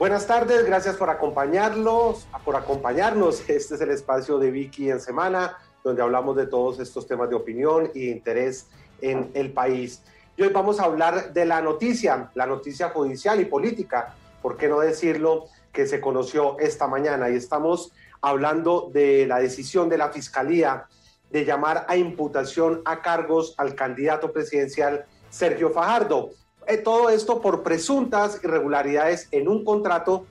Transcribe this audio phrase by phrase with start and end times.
[0.00, 3.40] Buenas tardes, gracias por acompañarnos, por acompañarnos.
[3.50, 7.36] Este es el espacio de Vicky en Semana, donde hablamos de todos estos temas de
[7.36, 8.68] opinión y interés
[9.02, 10.02] en el país.
[10.38, 14.68] Y hoy vamos a hablar de la noticia, la noticia judicial y política, ¿por qué
[14.68, 15.48] no decirlo?
[15.70, 20.86] Que se conoció esta mañana y estamos hablando de la decisión de la Fiscalía
[21.28, 26.30] de llamar a imputación a cargos al candidato presidencial Sergio Fajardo.
[26.70, 30.26] Eh, todo esto por presuntas irregularidades en un contrato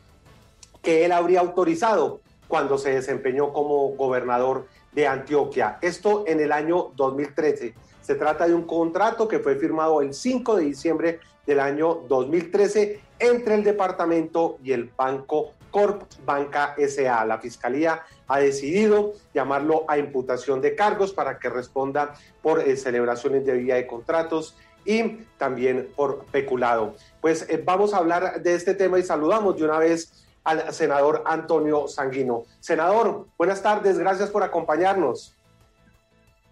[0.81, 5.79] que él habría autorizado cuando se desempeñó como gobernador de Antioquia.
[5.81, 7.73] Esto en el año 2013.
[7.99, 13.01] Se trata de un contrato que fue firmado el 5 de diciembre del año 2013
[13.19, 17.25] entre el departamento y el Banco Corp Banca SA.
[17.25, 23.45] La Fiscalía ha decidido llamarlo a imputación de cargos para que responda por eh, celebraciones
[23.45, 26.95] de vía de contratos y también por peculado.
[27.21, 30.11] Pues eh, vamos a hablar de este tema y saludamos de una vez
[30.43, 32.43] al senador Antonio Sanguino.
[32.59, 35.35] Senador, buenas tardes, gracias por acompañarnos.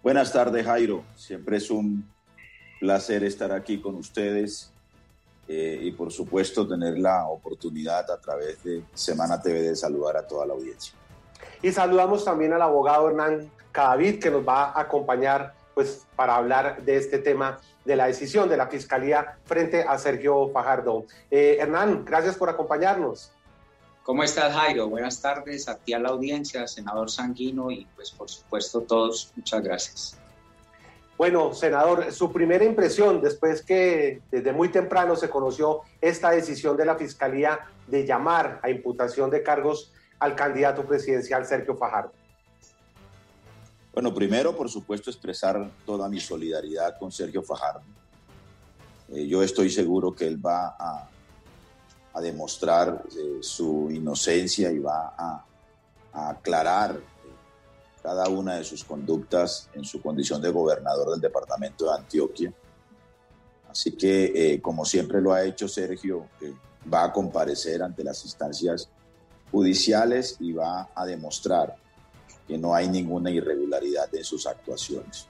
[0.02, 1.02] Buenas tardes, Jairo.
[1.16, 2.08] Siempre es un
[2.78, 4.72] placer estar aquí con ustedes
[5.48, 10.26] eh, y por supuesto tener la oportunidad a través de Semana TV de saludar a
[10.26, 10.94] toda la audiencia.
[11.62, 16.82] Y saludamos también al abogado Hernán Cadavid que nos va a acompañar pues para hablar
[16.82, 21.06] de este tema de la decisión de la Fiscalía frente a Sergio Fajardo.
[21.30, 23.30] Eh, Hernán, gracias por acompañarnos.
[24.02, 24.88] ¿Cómo estás, Jairo?
[24.88, 29.62] Buenas tardes a ti, a la audiencia, senador Sanguino y pues por supuesto todos, muchas
[29.62, 30.16] gracias.
[31.16, 36.86] Bueno, senador, su primera impresión después que desde muy temprano se conoció esta decisión de
[36.86, 42.17] la Fiscalía de llamar a imputación de cargos al candidato presidencial Sergio Fajardo.
[43.98, 47.82] Bueno, primero, por supuesto, expresar toda mi solidaridad con Sergio Fajardo.
[49.08, 55.44] Eh, yo estoy seguro que él va a demostrar eh, su inocencia y va a,
[56.12, 57.00] aclarar eh,
[58.00, 62.52] cada una de sus conductas en su condición de gobernador del departamento de Antioquia.
[63.68, 66.28] Así que, como siempre lo ha hecho Sergio,
[66.94, 68.88] va a comparecer ante las instancias
[69.50, 71.74] judiciales y va a demostrar
[72.48, 75.28] que no hay ninguna irregularidad en sus actuaciones,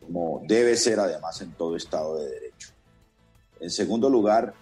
[0.00, 2.68] como debe ser además en todo Estado de Derecho.
[3.58, 4.54] En segundo lugar,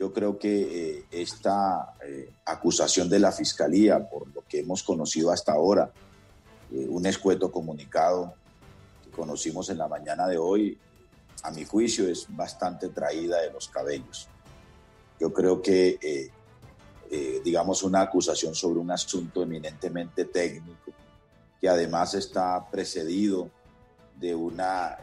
[0.00, 5.30] yo creo que eh, esta eh, acusación de la Fiscalía, por lo que hemos conocido
[5.30, 5.92] hasta ahora,
[6.72, 8.32] eh, un escueto comunicado
[9.04, 10.78] que conocimos en la mañana de hoy,
[11.42, 14.26] a mi juicio es bastante traída de los cabellos.
[15.20, 16.30] Yo creo que,
[17.10, 20.92] digamos, una acusación sobre un asunto eminentemente técnico,
[21.60, 23.50] que además está precedido
[24.16, 24.96] de una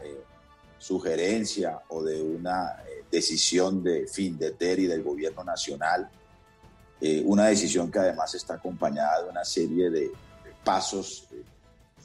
[0.78, 2.76] sugerencia o de una
[3.10, 6.08] decisión de fin de TERI del gobierno nacional,
[7.00, 10.10] eh, una decisión que además está acompañada de una serie de,
[10.64, 11.44] pasos eh,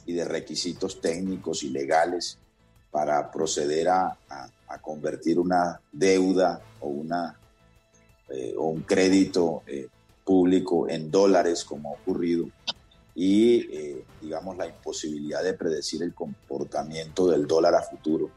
[0.06, 2.38] y de requisitos técnicos y legales
[2.90, 4.16] para proceder a,
[4.80, 7.38] convertir una deuda o, una,
[8.28, 9.62] eh, o un crédito
[10.24, 12.48] público en dólares como ha ocurrido
[13.14, 18.30] y digamos la imposibilidad de predecir el comportamiento del dólar a futuro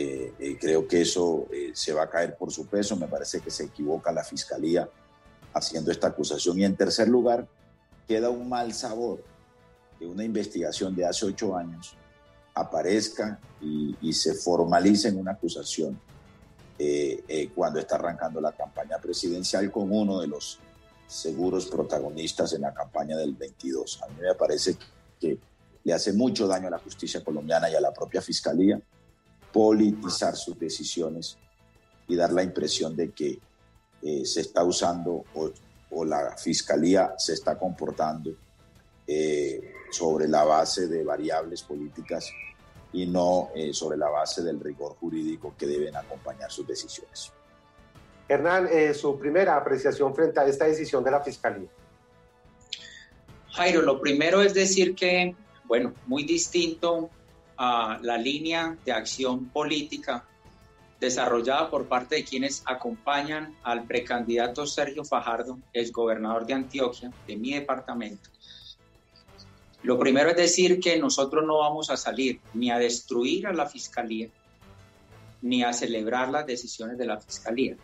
[0.00, 2.94] eh, eh, creo que eso eh, se va a caer por su peso.
[2.94, 4.88] Me parece que se equivoca la fiscalía
[5.52, 6.56] haciendo esta acusación.
[6.58, 7.48] Y en tercer lugar,
[8.06, 9.24] queda un mal sabor
[9.98, 11.96] que una investigación de hace ocho años
[12.54, 16.00] aparezca y, se formalice en una acusación
[17.56, 20.60] cuando está arrancando la campaña presidencial con uno de los
[21.08, 24.02] seguros protagonistas en la campaña del 22.
[24.02, 24.76] A mí me parece
[25.18, 25.38] que
[25.82, 28.80] le hace mucho daño a la justicia colombiana y a la propia fiscalía
[29.50, 31.38] politizar sus decisiones
[32.06, 33.38] y dar la impresión de que
[34.02, 35.50] eh, se está usando o,
[36.04, 38.30] la fiscalía se está comportando
[39.06, 42.30] eh, sobre la base de variables políticas
[42.92, 47.32] y no eh, sobre la base del rigor jurídico que deben acompañar sus decisiones.
[48.28, 51.68] Hernán, su primera apreciación frente a esta decisión de la fiscalía.
[53.52, 55.34] Jairo, lo primero es decir que,
[55.64, 57.10] bueno, muy distinto
[57.56, 60.24] a la línea de acción política
[61.00, 67.36] desarrollada por parte de quienes acompañan al precandidato Sergio Fajardo, el gobernador de Antioquia, de
[67.36, 68.30] mi departamento.
[69.82, 73.66] Lo primero es decir que nosotros no vamos a salir ni a destruir a la
[73.66, 74.28] fiscalía,
[75.40, 77.76] ni a celebrar las decisiones de la fiscalía.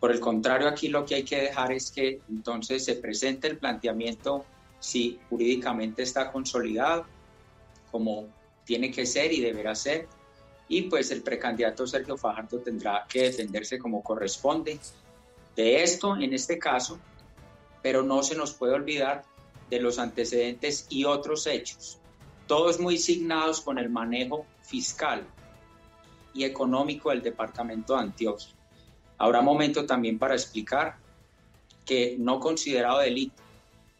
[0.00, 3.58] Por el contrario, aquí lo que hay que dejar es que entonces se presente el
[3.58, 4.44] planteamiento
[4.78, 7.06] si jurídicamente está consolidado
[7.90, 8.28] como
[8.64, 10.06] tiene que ser y deberá ser.
[10.68, 14.78] Y pues el precandidato Sergio Fajardo tendrá que defenderse como corresponde
[15.54, 16.98] de esto en este caso,
[17.82, 19.24] pero no se nos puede olvidar
[19.70, 21.98] de los antecedentes y otros hechos,
[22.46, 25.26] todos muy signados con el manejo fiscal
[26.34, 28.55] y económico del departamento de Antioquia.
[29.18, 30.96] Habrá momento también para explicar
[31.84, 33.42] que no considerado delito,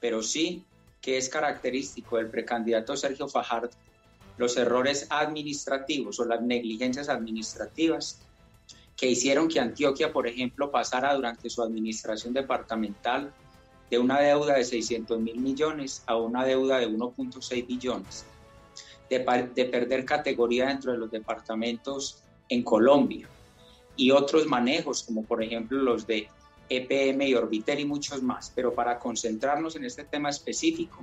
[0.01, 0.65] pero sí
[1.01, 3.71] que es característico del precandidato Sergio Fajardo
[4.37, 8.21] los errores administrativos o las negligencias administrativas
[8.97, 13.33] que hicieron que Antioquia, por ejemplo, pasara durante su administración departamental
[13.91, 18.25] de una deuda de 600 mil millones a una deuda de 1.6 billones,
[19.09, 23.29] de, de, perder categoría dentro de los departamentos en Colombia
[23.97, 26.29] y otros manejos, como por ejemplo los de
[26.69, 28.53] EPM y Orbiter y muchos más.
[28.55, 30.99] Pero para concentrarnos en este tema específico,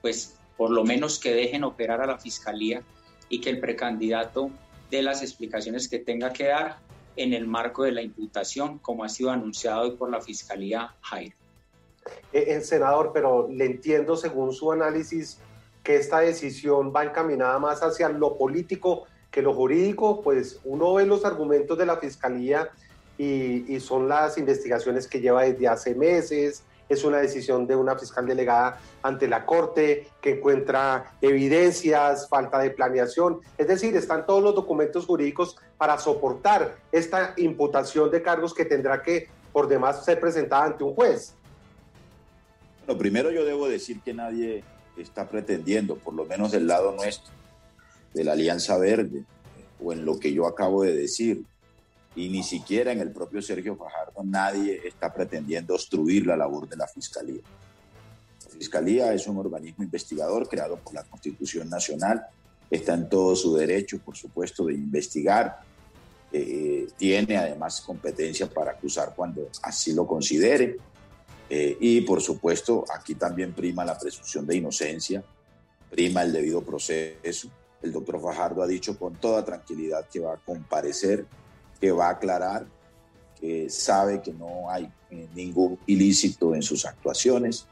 [0.00, 2.82] pues por lo menos que dejen operar a la Fiscalía
[3.28, 4.50] y que el precandidato
[4.90, 6.78] dé las explicaciones que tenga que dar
[7.16, 11.36] en el marco de la imputación, como ha sido anunciado hoy por la Fiscalía Jairo.
[12.32, 15.38] Eh, eh, senador, pero le entiendo según su análisis
[15.82, 21.06] que esta decisión va encaminada más hacia lo político que lo jurídico, pues uno ve
[21.06, 22.70] los argumentos de la Fiscalía
[23.18, 26.62] y, y son las investigaciones que lleva desde hace meses,
[26.92, 32.70] es una decisión de una fiscal delegada ante la Corte que encuentra evidencias, falta de
[32.70, 33.40] planeación.
[33.56, 39.02] Es decir, están todos los documentos jurídicos para soportar esta imputación de cargos que tendrá
[39.02, 41.34] que, por demás, ser presentada ante un juez.
[42.86, 44.64] Bueno, primero yo debo decir que nadie
[44.96, 47.32] está pretendiendo, por lo menos del lado nuestro,
[48.14, 49.24] de la Alianza Verde,
[49.82, 51.44] o en lo que yo acabo de decir,
[52.14, 56.76] y ni siquiera en el propio Sergio Fajardo nadie está pretendiendo obstruir la labor de
[56.76, 57.40] la Fiscalía.
[58.44, 62.26] La Fiscalía es un organismo investigador creado por la Constitución Nacional,
[62.70, 65.60] está en todo su derecho, por supuesto, de investigar,
[66.32, 70.76] eh, tiene además competencia para acusar cuando así lo considere,
[71.50, 75.22] eh, y por supuesto aquí también prima la presunción de inocencia,
[75.90, 77.50] prima el debido proceso.
[77.82, 81.26] El doctor Fajardo ha dicho con toda tranquilidad que va a comparecer
[81.82, 82.64] que va a aclarar,
[83.40, 87.66] que sabe que no hay eh, ningún ilícito en sus actuaciones.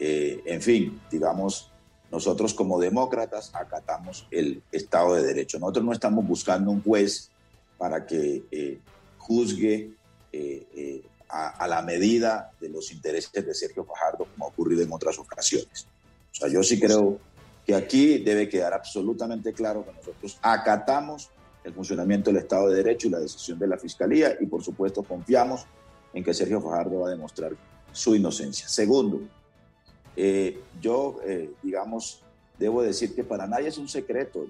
[0.00, 1.70] Eh, en fin, digamos,
[2.10, 5.60] nosotros como demócratas acatamos el Estado de Derecho.
[5.60, 7.30] Nosotros no estamos buscando un juez
[7.78, 8.80] para que eh,
[9.18, 9.92] juzgue
[11.28, 15.16] a, a, la medida de los intereses de Sergio Fajardo, como ha ocurrido en otras
[15.16, 15.86] ocasiones.
[16.32, 17.20] O sea, yo sí creo
[17.68, 21.28] que aquí debe quedar absolutamente claro que nosotros acatamos
[21.62, 25.02] el funcionamiento del Estado de Derecho y la decisión de la Fiscalía y por supuesto
[25.02, 25.66] confiamos
[26.14, 27.52] en que Sergio Fajardo va a demostrar
[27.92, 28.66] su inocencia.
[28.68, 29.20] Segundo,
[30.16, 32.22] eh, yo, eh, digamos,
[32.58, 34.46] debo decir que para nadie es un secreto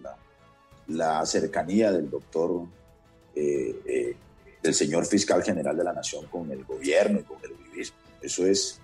[0.86, 2.66] la, cercanía del doctor,
[3.34, 4.14] eh,
[4.62, 7.96] del señor fiscal general de la Nación con el gobierno y con el uribismo.
[8.22, 8.80] Eso es,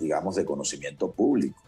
[0.00, 1.60] digamos, de conocimiento público.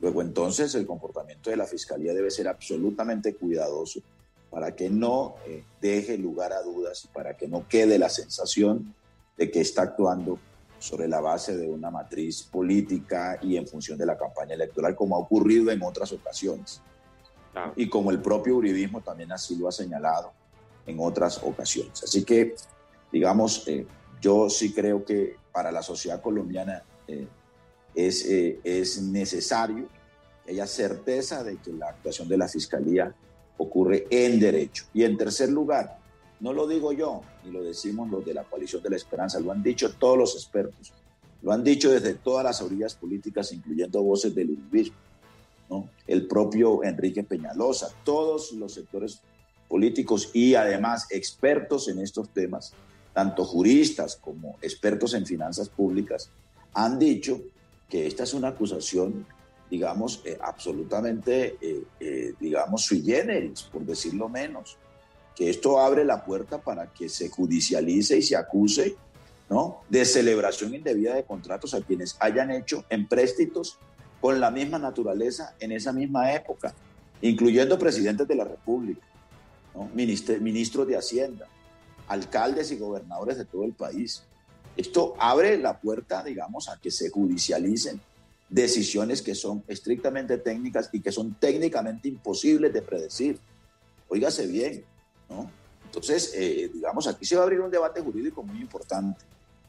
[0.00, 4.00] Luego entonces el comportamiento de la Fiscalía debe ser absolutamente cuidadoso
[4.50, 8.94] para que no eh, deje lugar a dudas y para que no quede la sensación
[9.36, 10.38] de que está actuando
[10.78, 15.16] sobre la base de una matriz política y en función de la campaña electoral, como
[15.16, 16.80] ha ocurrido en otras ocasiones.
[17.74, 20.32] Y como el propio uribismo también así lo ha señalado
[20.86, 22.02] en otras ocasiones.
[22.02, 22.54] Así que,
[23.10, 23.86] digamos, eh,
[24.20, 27.26] yo sí creo que para la sociedad colombiana eh,
[27.94, 29.88] es, es necesario
[30.48, 33.14] haya certeza de que la actuación de la Fiscalía
[33.58, 34.84] ocurre en derecho.
[34.92, 35.98] Y en tercer lugar,
[36.40, 39.52] no lo digo yo, ni lo decimos los de la coalición de la esperanza, lo
[39.52, 40.92] han dicho todos los expertos,
[41.42, 44.96] lo han dicho desde todas las orillas políticas, incluyendo voces del uribismo,
[45.70, 45.88] ¿no?
[46.06, 49.20] el propio Enrique Peñalosa, todos los sectores
[49.68, 52.72] políticos y además expertos en estos temas,
[53.12, 56.30] tanto juristas como expertos en finanzas públicas,
[56.74, 57.40] han dicho
[57.88, 59.26] que esta es una acusación
[59.70, 64.76] digamos, eh, absolutamente, eh, eh, digamos, sui generis, por decirlo menos.
[65.34, 68.96] Que esto abre la puerta para que se judicialice y se acuse
[69.50, 69.82] ¿no?
[69.88, 73.78] de celebración indebida de contratos a quienes hayan hecho empréstitos
[74.20, 76.74] con la misma naturaleza en esa misma época,
[77.20, 79.06] incluyendo presidentes de la República,
[79.74, 79.90] ¿no?
[79.94, 81.46] ministros de Hacienda,
[82.08, 84.22] alcaldes y gobernadores de todo el país.
[84.76, 88.00] Esto abre la puerta, digamos, a que se judicialicen
[88.48, 93.38] decisiones que son estrictamente técnicas y que son técnicamente imposibles de predecir.
[94.08, 94.84] Óigase bien,
[95.28, 95.50] ¿no?
[95.84, 99.24] Entonces, eh, digamos, aquí se va a abrir un debate jurídico muy importante,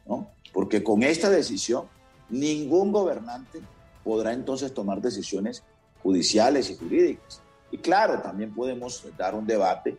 [0.06, 0.30] ¿no?
[0.54, 1.86] Porque con esta decisión,
[2.30, 3.62] ningún gobernante
[4.04, 5.64] podrá entonces tomar decisiones
[6.04, 7.42] judiciales y jurídicas.
[7.72, 9.98] Y claro, también podemos dar un debate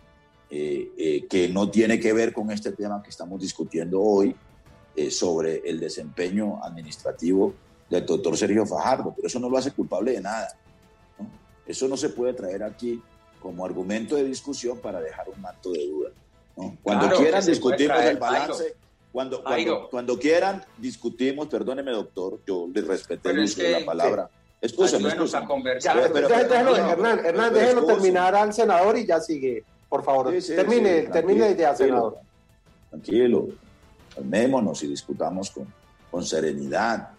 [0.51, 4.35] eh, eh, que no tiene que ver con este tema que estamos discutiendo hoy,
[4.97, 7.55] eh, sobre el desempeño administrativo
[7.89, 10.55] del doctor Sergio Fajardo, pero eso no lo hace culpable de nada.
[11.67, 13.03] Eso no se puede traer aquí
[13.41, 16.11] como argumento de discusión para dejar un manto de duda.
[16.83, 18.77] Cuando quieran discutimos el balance,
[19.13, 19.43] cuando,
[19.91, 24.31] cuando, quieran discutimos, perdóneme doctor, yo le respeté el uso de la palabra.
[24.61, 29.65] Escúcheme, Hernán, Hernán, déjelo terminar al senador y ya sigue.
[29.89, 32.19] Por favor, termine, termine la idea, senador.
[32.91, 33.49] Tranquilo,
[34.15, 35.73] calmémonos y discutamos con,
[36.11, 37.11] con serenidad.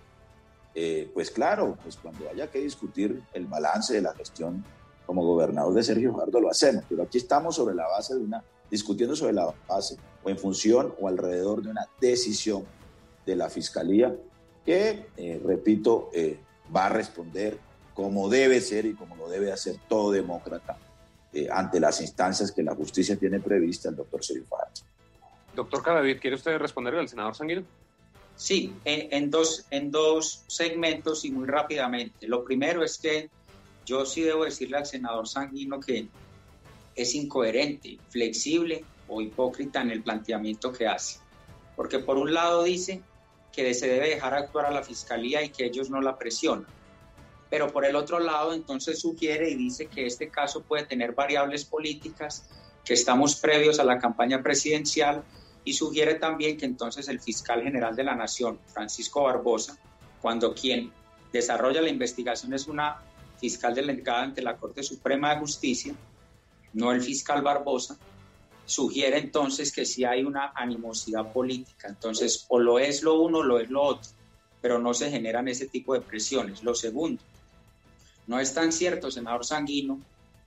[0.81, 4.63] Eh, pues claro, pues cuando haya que discutir el balance de la gestión
[5.05, 8.41] como gobernador de Sergio Fajardo lo hacemos, pero aquí estamos sobre la base de una,
[8.71, 12.63] discutiendo sobre la base o en función o alrededor de una decisión
[13.25, 14.15] de la Fiscalía
[14.65, 16.39] que, eh, repito, eh,
[16.73, 17.57] va a responder
[17.93, 20.77] como debe ser y como lo debe hacer todo demócrata
[21.51, 24.81] ante las instancias que la justicia tiene prevista el doctor Sergio Fajardo.
[25.53, 27.65] Doctor Cadavid, ¿quiere usted responder al senador Sanguino?
[28.39, 32.25] Sí, en, dos, en dos segmentos y muy rápidamente.
[32.25, 33.29] Lo primero es que
[33.85, 36.07] yo sí debo decirle al senador Sanguino que
[36.95, 41.19] es incoherente, flexible o hipócrita en el planteamiento que hace.
[41.75, 43.01] Porque por un lado dice
[43.51, 46.67] que se debe dejar actuar a la fiscalía y que ellos no la presionan.
[47.49, 51.65] Pero por el otro lado entonces sugiere y dice que este caso puede tener variables
[51.65, 52.49] políticas,
[52.85, 55.25] que estamos previos a la campaña presidencial
[55.69, 59.77] y sugiere también que entonces el fiscal general de la Nación, Francisco Barbosa,
[60.19, 60.91] cuando quien
[61.31, 62.97] desarrolla la investigación es una
[63.39, 65.93] fiscal delegada ante la Corte Suprema de Justicia,
[66.73, 67.99] no el fiscal Barbosa,
[68.65, 71.87] sugiere entonces que sí hay una animosidad política.
[71.87, 74.09] Entonces, o lo es lo uno o lo es lo otro,
[74.61, 76.63] pero no se generan ese tipo de presiones.
[76.63, 77.21] Lo segundo,
[78.25, 79.99] no es tan cierto, senador Sanguino,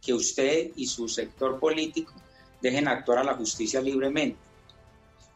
[0.05, 2.13] que usted y su sector político
[2.61, 4.51] dejen actuar a la justicia libremente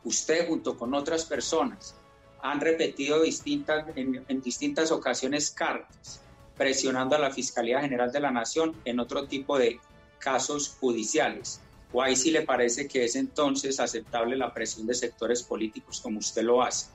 [0.06, 1.96] usted junto con otras personas
[2.40, 6.20] han repetido distintas, en, distintas ocasiones cartas
[6.56, 9.80] presionando a la Fiscalía General de la Nación en otro tipo de
[10.18, 11.60] casos judiciales.
[11.92, 16.20] ¿O ahí sí le parece que es entonces aceptable la presión de sectores políticos como
[16.20, 16.86] usted lo hace?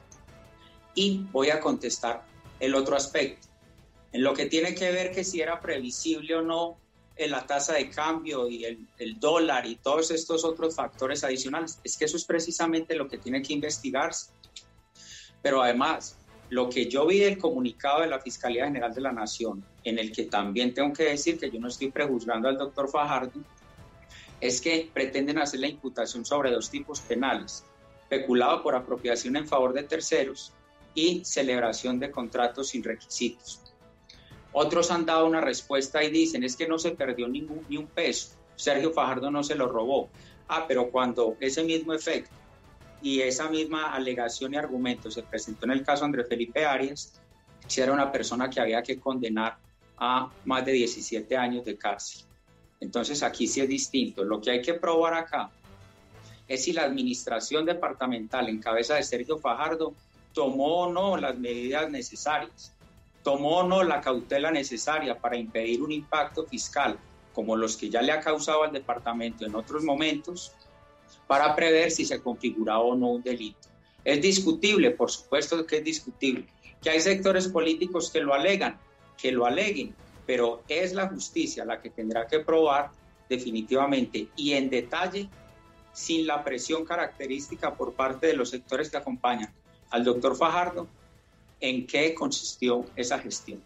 [0.96, 2.24] Y voy a contestar
[2.60, 3.48] el otro aspecto.
[4.14, 6.78] En lo que tiene que ver que si era previsible o no
[7.28, 11.80] la tasa de cambio y el, el, dólar y todos estos otros factores adicionales.
[11.84, 14.32] Es que eso es precisamente lo que tiene que investigarse.
[15.42, 16.18] Pero además,
[16.52, 20.12] lo que yo vi del comunicado de la Fiscalía General de la Nación, en el
[20.12, 23.40] que también tengo que decir que yo no estoy prejuzgando al doctor Fajardo,
[24.42, 27.64] es que pretenden hacer la imputación sobre dos tipos penales,
[28.10, 30.52] peculado por apropiación en favor de terceros
[30.94, 33.62] y celebración de contratos sin requisitos.
[34.54, 37.88] Otros han dado una respuesta y dicen, es que no se perdió ningún, ni un
[37.88, 40.10] peso, Sergio Fajardo no se lo robó.
[40.48, 42.36] Ah, pero cuando ese mismo efecto
[43.02, 47.14] y esa misma alegación y argumento se presentó en el caso Andrés Felipe Arias,
[47.68, 49.58] si era una persona que había que condenar
[49.98, 52.26] a más de 17 años de cárcel.
[52.82, 54.24] Entonces aquí sí es distinto.
[54.24, 55.50] Lo que hay que probar acá
[56.48, 59.94] es si la administración departamental en cabeza de Sergio Fajardo
[60.34, 62.74] tomó o no las medidas necesarias
[63.24, 66.98] tomó o no la cautela necesaria para impedir un impacto fiscal
[67.34, 70.54] como los que ya le ha causado al departamento en otros momentos,
[71.28, 73.70] para prever si se configuraba o no un delito.
[74.04, 76.46] Es discutible, por supuesto que es discutible,
[76.82, 78.80] que hay sectores políticos que lo alegan,
[79.18, 82.92] que lo aleguen, pero es la justicia la que tendrá que probar
[83.30, 85.30] definitivamente y en detalle,
[85.94, 89.54] sin la presión característica por parte de los sectores que acompañan
[89.90, 90.88] al doctor Fajardo,
[91.62, 93.62] en qué consistió esa gestión.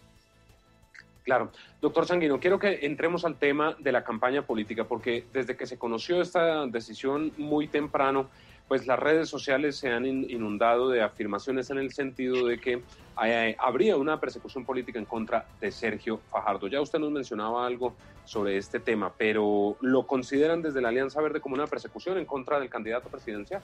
[1.25, 1.51] Claro.
[1.81, 5.77] Doctor Sanguino, quiero que entremos al tema de la campaña política, porque desde que se
[5.77, 8.29] conoció esta decisión muy temprano,
[8.67, 12.81] pues las redes sociales se han inundado de afirmaciones en el sentido de que
[13.23, 16.67] eh, habría una persecución política en contra de Sergio Fajardo.
[16.67, 21.41] Ya usted nos mencionaba algo sobre este tema, pero ¿lo consideran desde la Alianza Verde
[21.41, 23.61] como una persecución en contra del candidato presidencial?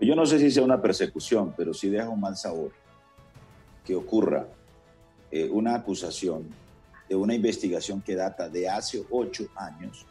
[0.00, 2.83] Yo no sé si sea una persecución, pero sí deja un mal sabor
[3.84, 4.46] que ocurra
[5.30, 6.48] eh, una acusación
[7.08, 10.06] de una investigación que data de hace ocho años,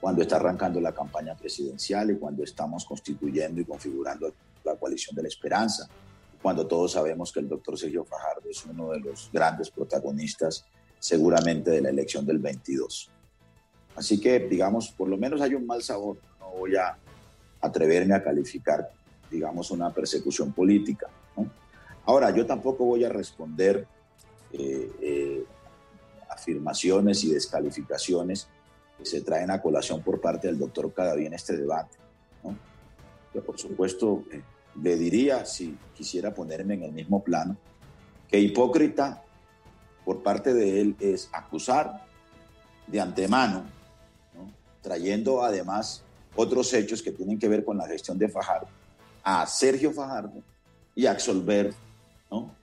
[0.00, 4.32] cuando está arrancando la campaña presidencial y cuando estamos constituyendo y configurando
[4.64, 5.88] la coalición de la esperanza,
[6.42, 10.64] cuando todos sabemos que el doctor Sergio Fajardo es uno de los grandes protagonistas
[10.98, 13.10] seguramente de la elección del 22.
[13.96, 16.18] Así que, digamos, por lo menos hay un mal sabor.
[16.38, 16.96] No voy a
[17.60, 18.90] atreverme a calificar,
[19.30, 21.08] digamos, una persecución política.
[22.06, 23.86] Ahora, yo tampoco voy a responder
[24.52, 25.44] eh, eh,
[26.30, 28.48] afirmaciones y descalificaciones
[28.96, 31.96] que se traen a colación por parte del doctor Cadaví en este debate.
[33.32, 34.40] Que por supuesto, eh,
[34.82, 37.56] le diría, si quisiera ponerme en el mismo plano,
[38.28, 39.22] que hipócrita
[40.04, 42.06] por parte de él es acusar
[42.86, 43.64] de antemano,
[44.80, 46.04] trayendo además
[46.36, 48.68] otros hechos que tienen que ver con la gestión de Fajardo,
[49.24, 50.40] a Sergio Fajardo
[50.94, 51.74] y absolver
[52.30, 52.54] ¿no?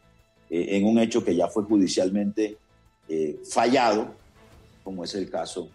[0.50, 2.58] Eh, en un hecho que ya fue judicialmente
[3.10, 4.14] eh, fallado,
[4.84, 5.68] como es el caso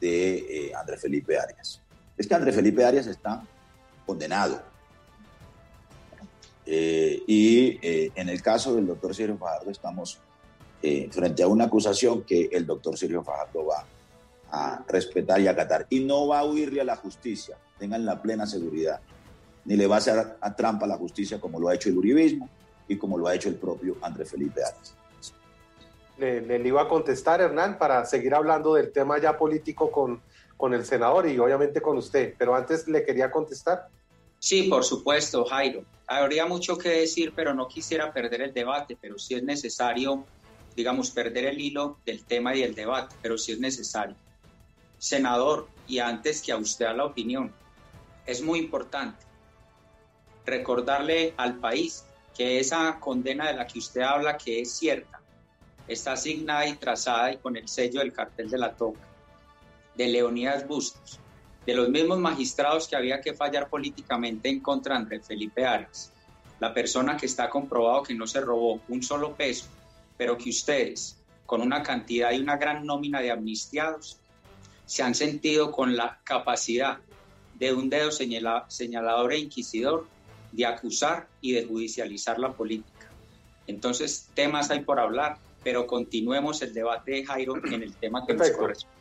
[0.00, 1.82] de eh, Andrés Felipe Arias.
[2.16, 3.44] Es que Andrés Felipe Arias está
[4.06, 4.62] condenado.
[6.66, 10.18] y en el caso del doctor Sergio Fajardo estamos
[11.10, 13.84] frente a una acusación que el doctor Sergio Fajardo va
[14.50, 15.86] a respetar y acatar.
[15.90, 19.00] Y no va a huirle a la justicia, tengan la plena seguridad.
[19.64, 22.48] Ni le va a hacer trampa a la justicia como lo ha hecho el uribismo
[22.88, 24.94] y como lo ha hecho el propio Andrés Felipe Arias.
[26.16, 30.20] Le, le, iba a contestar, Hernán, para seguir hablando del tema ya político con,
[30.56, 33.88] con el senador y obviamente con usted, pero antes le quería contestar.
[34.40, 35.84] Sí, por supuesto, Jairo.
[36.06, 40.24] Habría mucho que decir, pero no quisiera perder el debate, pero sí es necesario,
[40.74, 44.16] digamos, perder el hilo del tema y el debate, pero sí es necesario
[44.98, 47.52] senador, y antes que a usted a la opinión,
[48.26, 49.24] es muy importante
[50.44, 52.04] recordarle al país
[52.38, 55.20] que esa condena de la que usted habla, que es cierta,
[55.88, 59.00] está asignada y trazada y con el sello del cartel de la toca,
[59.96, 61.18] de Leonidas Bustos,
[61.66, 66.12] de los mismos magistrados que había que fallar políticamente en contra de Felipe Arias,
[66.60, 69.66] la persona que está comprobado que no se robó un solo peso,
[70.16, 74.20] pero que ustedes, con una cantidad y una gran nómina de amnistiados,
[74.86, 76.98] se han sentido con la capacidad
[77.54, 80.06] de un dedo señalador e inquisidor
[80.52, 83.10] de acusar y de judicializar la política.
[83.66, 88.34] Entonces, temas hay por hablar, pero continuemos el debate de Jairo en el tema que
[88.34, 88.96] nos corresponde.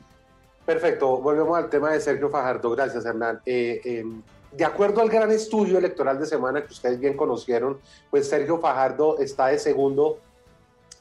[0.65, 2.71] Perfecto, volvemos al tema de Sergio Fajardo.
[2.71, 3.39] Gracias, Hernán.
[3.45, 7.79] Eh, em, de acuerdo al gran estudio electoral de semana que ustedes bien conocieron,
[8.09, 10.19] pues Sergio Fajardo está de segundo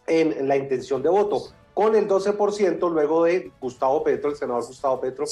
[0.07, 4.99] en la intención de voto con el 12% luego de Gustavo Petro, el senador Gustavo
[4.99, 5.27] Petro,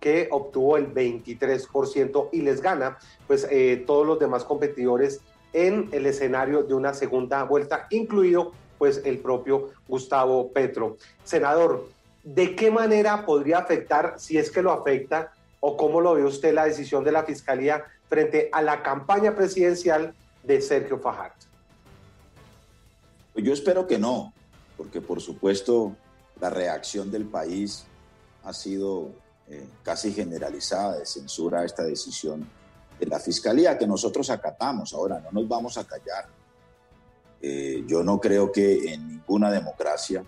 [0.00, 5.20] que obtuvo el 23% y les gana pues eh, todos los demás competidores
[5.52, 10.96] en el escenario de una segunda vuelta, incluido pues el propio Gustavo Petro.
[11.22, 11.88] Senador,
[12.24, 16.54] ¿de qué manera podría afectar, si es que lo afecta, o cómo lo ve usted
[16.54, 21.36] la decisión de la Fiscalía frente a la campaña presidencial de Sergio Fajardo?
[23.34, 24.32] Pues yo espero que no,
[24.76, 25.94] porque por supuesto
[26.40, 27.84] la reacción del país
[28.42, 29.10] ha sido
[29.52, 32.46] eh, casi generalizada de censura a esta decisión
[33.00, 34.94] de la Fiscalía que nosotros acatamos.
[34.94, 36.28] Ahora, no nos vamos a callar.
[37.42, 40.24] Eh, yo no creo que en ninguna democracia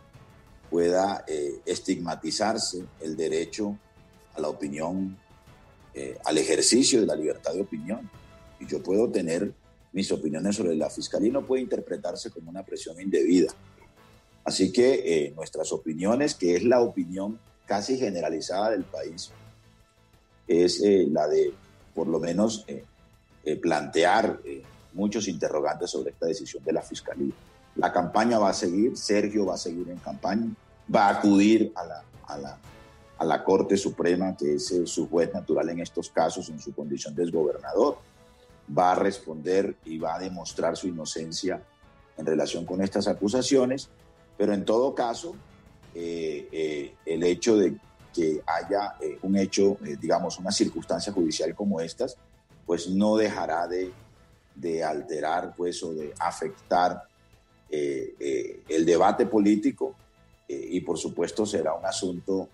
[0.69, 3.79] pueda eh, estigmatizarse el derecho
[4.35, 5.17] a la opinión,
[6.25, 8.11] al ejercicio de la libertad de opinión.
[8.59, 9.53] Y yo puedo tener
[9.93, 13.53] mis opiniones sobre la Fiscalía y no puede interpretarse como una presión indebida.
[14.43, 17.39] Así que nuestras opiniones, que es la opinión
[17.73, 19.31] casi generalizada del país,
[20.47, 21.55] es eh, la de
[21.95, 22.85] por lo menos eh,
[23.57, 24.41] plantear
[24.93, 27.33] muchos interrogantes sobre esta decisión de la Fiscalía.
[27.77, 30.53] La campaña va a seguir, Sergio va a seguir en campaña,
[30.95, 32.59] va a acudir a la, a la,
[33.17, 37.15] a la Corte Suprema, que es su juez natural en estos casos, en su condición
[37.15, 37.97] de exgobernador,
[38.77, 41.63] va a responder y va a demostrar su inocencia
[42.19, 43.89] en relación con estas acusaciones
[44.37, 45.35] pero en todo caso,
[45.95, 47.77] eh, eh, el hecho de
[48.15, 52.17] que haya eh, un hecho, digamos, una circunstancia judicial como estas,
[52.67, 53.93] pues no dejará de,
[54.85, 57.03] alterar pues, o de afectar
[57.71, 59.95] el debate político
[60.47, 62.51] y por supuesto será un asunto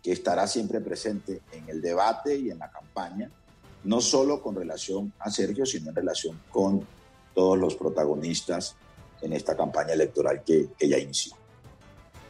[0.00, 3.28] que estará siempre presente en el debate y en la campaña,
[3.82, 6.86] no solo con relación a Sergio, sino en relación con
[7.34, 8.76] todos los protagonistas
[9.20, 11.39] en esta campaña electoral que, que ya inició.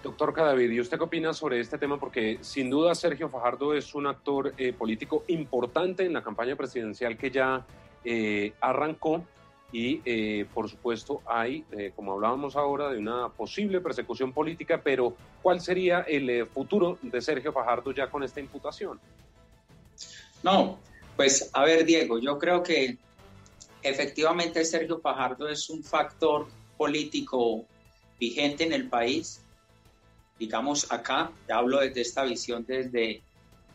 [0.02, 2.00] Doctor Cadavid, ¿y usted qué opina sobre este tema?
[2.00, 7.18] Porque sin duda Sergio Fajardo es un actor eh, político importante en la campaña presidencial
[7.18, 7.66] que ya
[8.04, 9.22] eh, arrancó
[9.72, 15.60] y eh, por supuesto hay, como hablábamos ahora, de una posible persecución política, pero ¿cuál
[15.60, 18.98] sería el futuro de Sergio Fajardo ya con esta imputación?
[20.42, 20.78] No,
[21.14, 22.96] pues a ver Diego, yo creo que
[23.82, 27.64] efectivamente Sergio Fajardo es un factor político
[28.18, 29.44] vigente en el país.
[30.40, 33.22] Digamos, acá, hablo desde esta visión desde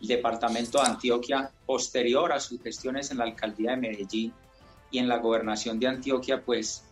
[0.02, 4.34] el departamento de Antioquia, posterior a sus gestiones en la alcaldía de Medellín
[4.90, 6.84] y en la gobernación de Antioquia, pues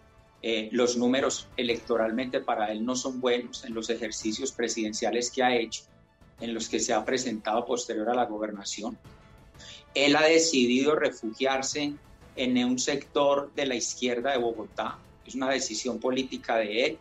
[0.43, 5.55] eh, los números electoralmente para él no son buenos en los ejercicios presidenciales que ha
[5.55, 5.85] hecho,
[6.39, 8.95] en los que se ha presentado posterior a la gobernación.
[9.95, 11.93] Él ha decidido refugiarse
[12.35, 14.99] en un sector de la izquierda de Bogotá.
[15.25, 16.97] Es una decisión política de él.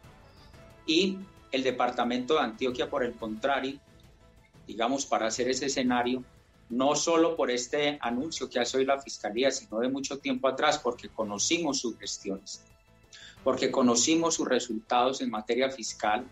[0.87, 1.18] Y
[1.52, 3.78] el departamento de Antioquia, por el contrario,
[4.66, 6.24] digamos, para hacer ese escenario,
[6.70, 10.78] no solo por este anuncio que hace hoy la Fiscalía, sino de mucho tiempo atrás,
[10.78, 12.62] porque conocimos sus gestiones,
[13.44, 16.24] porque conocimos sus resultados en materia fiscal,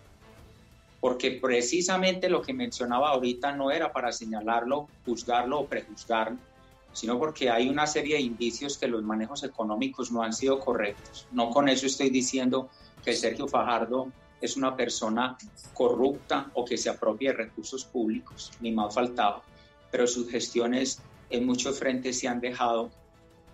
[1.00, 6.38] porque precisamente lo que mencionaba ahorita no era para señalarlo, juzgarlo o prejuzgarlo,
[6.92, 11.26] sino porque hay una serie de indicios que los manejos económicos no han sido correctos.
[11.32, 12.68] No con eso estoy diciendo
[13.04, 15.36] que Sergio Fajardo es una persona
[15.74, 19.42] corrupta o que se apropie de recursos públicos, ni más faltaba,
[19.90, 21.00] pero sus gestiones
[21.30, 22.90] en muchos frentes se han dejado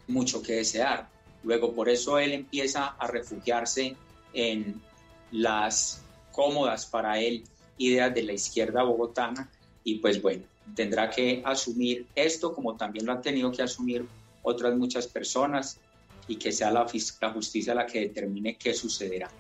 [0.09, 1.09] mucho que desear.
[1.43, 3.97] Luego, por eso él empieza a refugiarse
[4.33, 4.81] en
[5.31, 7.45] las cómodas para él
[7.79, 9.51] ideas de la izquierda bogotana
[9.85, 10.45] y pues bueno,
[10.75, 14.07] tendrá que asumir esto como también lo han tenido que asumir
[14.43, 15.79] otras muchas personas
[16.29, 16.87] y que sea la
[17.33, 19.31] justicia la que determine qué sucederá.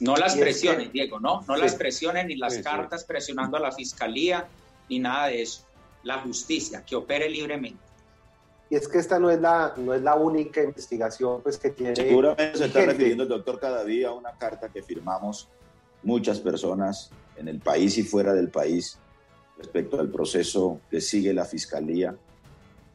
[0.00, 4.46] No las presiones, Diego, no, no las presiones ni las cartas presionando a la fiscalía
[4.88, 5.62] ni nada de eso.
[6.04, 7.82] La justicia, que opere libremente.
[8.70, 11.96] Y es que esta no es la, no es la única investigación pues, que tiene.
[11.96, 15.48] Seguramente se está refiriendo el doctor Cadaví a una carta que firmamos
[16.02, 18.98] muchas personas en el país y fuera del país
[19.56, 22.14] respecto al proceso que sigue la Fiscalía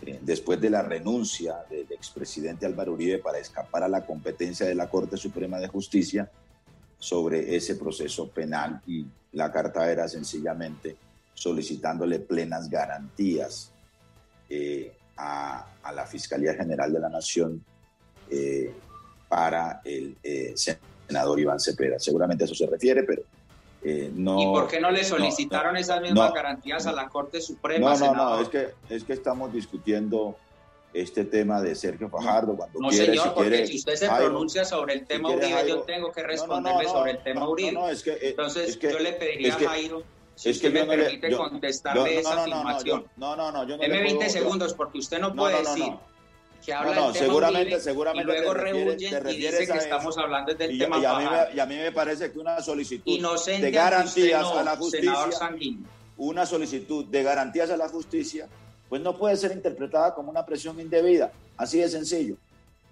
[0.06, 4.76] eh, después de la renuncia del expresidente Álvaro Uribe para escapar a la competencia de
[4.76, 6.30] la Corte Suprema de Justicia
[7.04, 10.96] sobre ese proceso penal y la carta era sencillamente
[11.34, 13.74] solicitándole plenas garantías
[14.48, 17.62] eh, a, la Fiscalía General de la Nación
[18.30, 18.74] eh,
[19.28, 20.16] para el
[20.56, 22.00] senador Iván Cepeda.
[22.00, 23.24] Seguramente a eso se refiere, pero
[23.84, 27.96] eh, no, ¿Y por qué no le solicitaron esas mismas garantías a la Corte Suprema?
[27.96, 30.38] No, no, no, es que, es que estamos discutiendo
[30.94, 32.56] este tema de Sergio Fajardo.
[32.56, 36.12] Cuando no, quiere, señor, porque si usted se pronuncia sobre el tema Uribe, yo tengo
[36.12, 37.92] que responderle sobre el tema Uribe.
[37.92, 40.04] Es que, eh, Entonces, yo le pediría a Jairo
[40.36, 43.06] si es que usted me permite le, contestarle esa afirmación.
[43.18, 43.84] No, no, no, yo no.
[43.84, 45.94] Deme 20 segundos, porque usted no puede decir
[46.64, 50.78] que habla no, no, seguramente, seguramente y luego rehuyen y dice que estamos hablando del
[50.78, 54.46] tema y a, mí me, y a mí me parece que una solicitud de garantías
[54.46, 55.14] a la justicia,
[56.16, 58.48] una solicitud de garantías a la justicia,
[58.94, 62.38] pues no puede ser interpretada como una presión indebida, así de sencillo.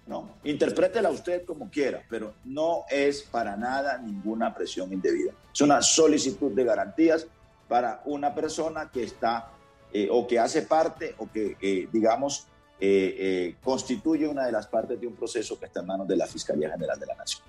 [0.04, 5.32] No, interprétela usted como quiera, pero no es para nada ninguna presión indebida.
[5.54, 7.28] Es una solicitud de garantías
[7.68, 9.52] para una persona que está
[9.92, 12.48] eh, o que hace parte o que, eh, digamos,
[12.80, 16.26] eh, constituye una de las partes de un proceso que está en manos de la
[16.26, 17.44] Fiscalía General de la Nación.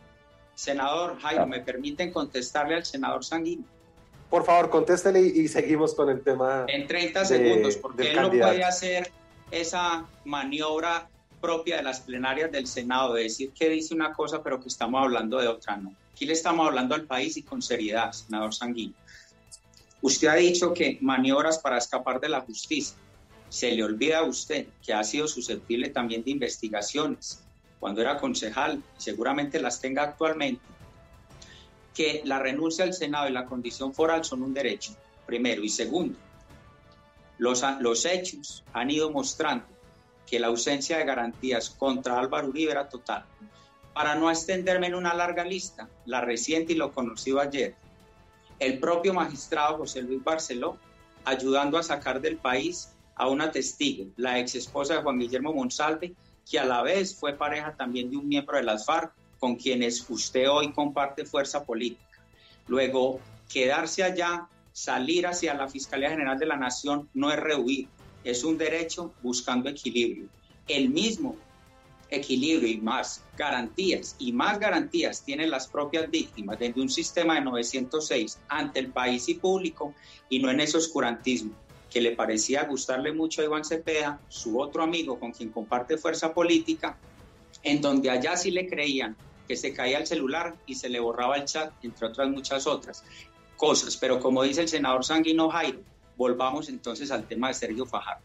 [0.53, 3.63] Senador Jairo, ¿me permiten contestarle al senador Sanguino?
[4.33, 6.65] Por favor, contéstele y, seguimos con el tema.
[6.67, 9.11] En 30 segundos, porque él no puede hacer
[9.51, 11.07] esa maniobra
[11.39, 15.03] propia de las plenarias del Senado, de decir que dice una cosa pero que estamos
[15.03, 15.93] hablando de otra, no.
[16.11, 18.95] Aquí le estamos hablando al país y con seriedad, senador Sanguino.
[20.01, 22.97] Usted ha dicho que maniobras para escapar de la justicia
[23.49, 27.43] se le olvida a usted que ha sido susceptible también de investigaciones
[27.79, 30.63] cuando era concejal, seguramente las tenga actualmente,
[31.93, 35.63] que la renuncia al Senado y la condición foral son un derecho, primero.
[35.63, 36.17] Y segundo,
[37.37, 39.65] los, los hechos han ido mostrando
[40.25, 43.25] que la ausencia de garantías contra Álvaro Uribe era total.
[43.93, 47.75] Para no extenderme en una larga lista, la reciente y lo conocido ayer,
[48.59, 50.77] el propio magistrado José Luis Barceló,
[51.25, 56.13] ayudando a sacar del país a una testigo, la ex esposa de Juan Guillermo Monsalve,
[56.49, 60.09] que a la vez fue pareja también de un miembro de las FARC, con quienes
[60.09, 62.23] usted hoy comparte fuerza política.
[62.65, 63.19] Luego,
[63.51, 67.89] quedarse allá, salir hacia la Fiscalía General de la Nación no es rehuir,
[68.23, 70.29] es un derecho buscando equilibrio.
[70.65, 71.35] El mismo
[72.09, 77.41] equilibrio y más garantías y más garantías tienen las propias víctimas desde un sistema de
[77.41, 79.93] 906 ante el país y público
[80.29, 81.51] y no en ese oscurantismo
[81.91, 86.33] que le parecía gustarle mucho a Iván Cepeda, su otro amigo con quien comparte fuerza
[86.33, 86.97] política,
[87.61, 91.37] en donde allá sí le creían que se caía el celular y se le borraba
[91.37, 93.03] el chat, entre otras muchas otras
[93.57, 93.97] cosas.
[93.97, 95.79] Pero como dice el senador Sanguino Jairo,
[96.17, 98.23] volvamos entonces al tema de Sergio Fajardo.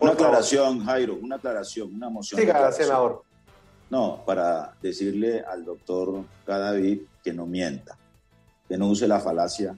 [0.00, 2.40] Una aclaración, Jairo, una aclaración, una moción.
[2.40, 3.24] Siga, senador.
[3.90, 7.96] No, para decirle al doctor Cadavid que no mienta,
[8.68, 9.76] que no use la falacia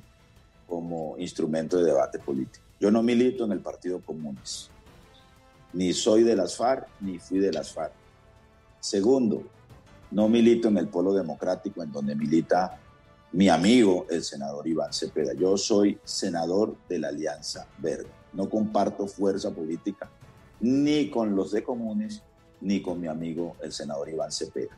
[0.68, 2.64] como instrumento de debate político.
[2.78, 4.70] Yo no milito en el Partido Comunes.
[5.72, 7.92] Ni soy de las FARC, ni fui de las FARC.
[8.80, 9.44] Segundo,
[10.10, 12.78] no milito en el Polo Democrático, en donde milita
[13.32, 15.34] mi amigo, el senador Iván Cepeda.
[15.34, 18.08] Yo soy senador de la Alianza Verde.
[18.32, 20.10] No comparto fuerza política
[20.60, 22.22] ni con los de comunes
[22.60, 24.76] ni con mi amigo el senador Iván Cepeda.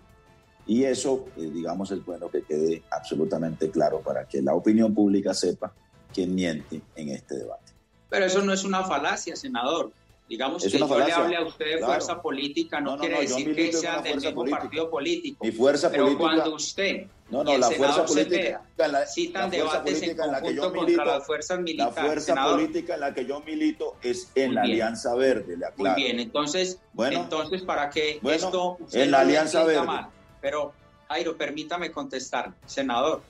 [0.66, 5.34] Y eso, eh, digamos, es bueno que quede absolutamente claro para que la opinión pública
[5.34, 5.72] sepa
[6.14, 7.72] quién miente en este debate.
[8.08, 9.90] Pero eso no es una falacia, senador.
[10.28, 14.00] Digamos que yo le hable a usted de fuerza política no, quiere decir que sea
[14.00, 15.44] del mismo partido político.
[15.44, 16.24] Mi fuerza pero política.
[16.24, 21.60] cuando usted no, no, la fuerza política la, citan debates en conjunto contra las fuerzas
[21.60, 21.96] militares.
[21.96, 25.96] La fuerza política en la que yo milito es en la Alianza Verde, le aclaro.
[25.96, 29.86] Muy bien, entonces, bueno, entonces para que esto en la Alianza Verde.
[29.86, 30.08] Mal,
[30.40, 30.72] pero
[31.08, 33.22] Jairo, permítame contestar, senador.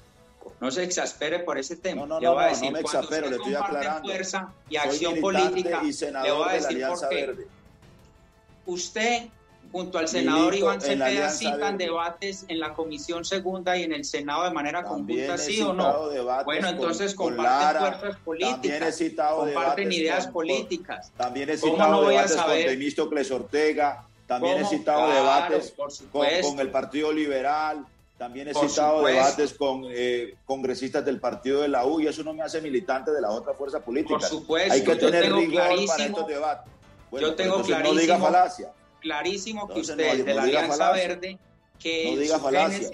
[0.60, 2.02] No se exaspere por ese tema.
[2.02, 4.08] No, no, no, no, me exaspero, le estoy aclarando.
[4.08, 7.14] fuerza y acción política, y le voy a decir por qué.
[7.14, 7.46] Verde.
[8.64, 9.22] Usted,
[9.72, 14.44] junto al senador Iván Cepeda, citan debates en la Comisión Segunda y en el Senado
[14.44, 16.10] de manera conjunta, ¿sí o no?
[16.44, 19.00] Bueno, entonces con, comparten con Lara, fuerzas políticas,
[19.36, 21.12] comparten ideas con, políticas.
[21.16, 22.64] También he citado no voy debates a saber?
[22.66, 25.74] con Temístocles Ortega, también he citado claro, debates
[26.12, 27.84] con, con el Partido Liberal,
[28.22, 29.20] también he Por citado supuesto.
[29.20, 33.10] debates con eh, congresistas del partido de la U y eso no me hace militante
[33.10, 34.14] de la otra fuerza política.
[34.20, 36.72] Por supuesto, Hay que tener rigor para estos debates.
[37.10, 38.72] Bueno, yo tengo clarísimo, No diga falacia.
[39.00, 41.08] clarísimo que Entonces, usted no- de la Alianza falacia.
[41.08, 41.38] Verde,
[41.80, 42.88] que diga falacia.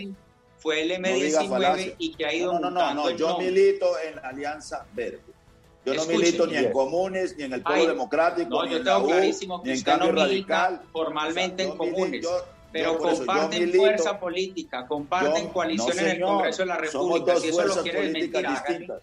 [0.56, 1.94] fue el No diga M19 falacia.
[1.98, 5.20] y que ha ido No, no, no, no, yo milito en la Alianza Verde.
[5.84, 8.84] Yo no milito ni en comunes, ni en el Pueblo Ay, Democrático, ni yo en
[8.86, 10.80] la tengo U, clarísimo que ni en Cambio Radical.
[10.90, 12.22] formalmente O sea, en comunes.
[12.22, 16.74] yo- pero comparten milito- fuerza política, comparten yo- coalición no, en el Congreso de la
[16.74, 17.32] Somos República.
[17.32, 18.68] dos Si eso lo fuerzas quiere políticas desmentir, hágale.
[18.78, 19.02] distintas.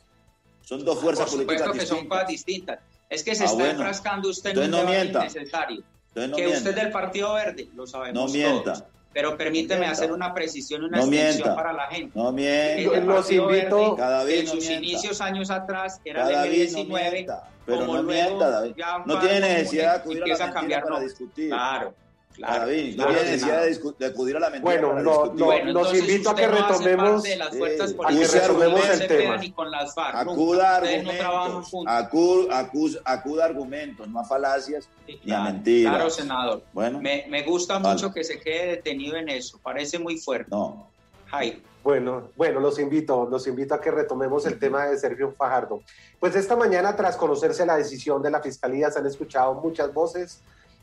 [0.61, 2.17] Son dos fuerzas Por supuesto políticas que son distintas.
[2.17, 2.79] cosas distintas.
[3.09, 3.71] Es que se Ah, está bueno.
[3.71, 5.19] enfrascando usted en un no debate mienta.
[5.19, 5.83] innecesario.
[6.07, 6.57] Entonces no que mienta.
[6.57, 8.73] usted es del Partido Verde, lo sabemos No mienta.
[8.73, 8.83] todos.
[9.13, 9.93] Pero permíteme mienta.
[9.93, 11.55] hacer una precisión y una No extensión mienta.
[11.55, 12.11] para la gente.
[12.19, 12.99] No mienta.
[12.99, 14.85] Los invito- Verde, Cada vez en no sus mienta.
[14.85, 17.49] inicios años atrás era Cada el vez no M19, mienta.
[17.65, 18.75] Pero como no luego mienta, David.
[19.05, 21.49] No tiene necesidad de acudir a empieza la a mentira cambiar para discutir.
[21.49, 21.93] Claro,
[22.35, 22.59] claro.
[22.65, 25.99] David, no necesidad de, acudir a la mentira Bueno, para no, no, Bueno, los entonces
[26.09, 29.37] invito a que retomemos- de las fuerzas eh, políticas a que retomemos el tema.
[29.37, 30.15] ni con las FARC.
[30.25, 30.31] nunca.
[30.31, 31.93] Acuda Ustedes no trabajan argumentos, juntos.
[31.93, 35.93] acu- acus- acuda argumentos, no a falacias Sí, ni a claro, mentiras.
[35.95, 36.63] Claro, senador.
[36.73, 37.95] Bueno, Me, me gusta Vale.
[37.95, 39.59] mucho que se quede detenido en eso.
[39.63, 40.47] Parece muy fuerte.
[40.51, 40.89] no.
[41.27, 41.59] Jairo.
[41.83, 45.81] Bueno, bueno, los invito, los invito a que retomemos el tema de Sergio Fajardo.
[46.19, 50.39] Pues esta mañana, tras conocerse la decisión de la Fiscalía, se han escuchado muchas voces,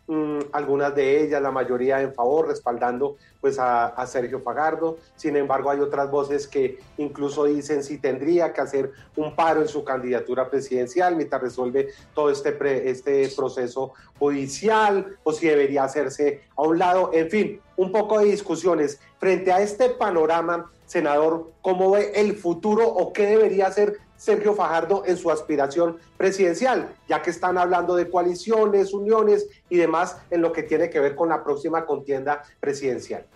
[0.06, 4.98] mm, algunas de ellas, la mayoría en favor, respaldando pues a, a Sergio Fajardo.
[5.16, 9.68] Sin embargo, hay otras voces que incluso dicen si tendría que hacer un paro en
[9.68, 16.42] su candidatura presidencial mientras resuelve todo este, pre- este proceso judicial o si debería hacerse
[16.56, 17.10] a un lado.
[17.12, 19.00] En fin, un poco de discusiones.
[19.18, 25.02] Frente a este panorama, senador, ¿cómo ve el futuro o qué debería hacer Sergio Fajardo
[25.04, 26.94] en su aspiración presidencial?
[27.08, 31.16] Ya que están hablando de coaliciones, uniones y demás en lo que tiene que ver
[31.16, 33.26] con la próxima contienda presidencial.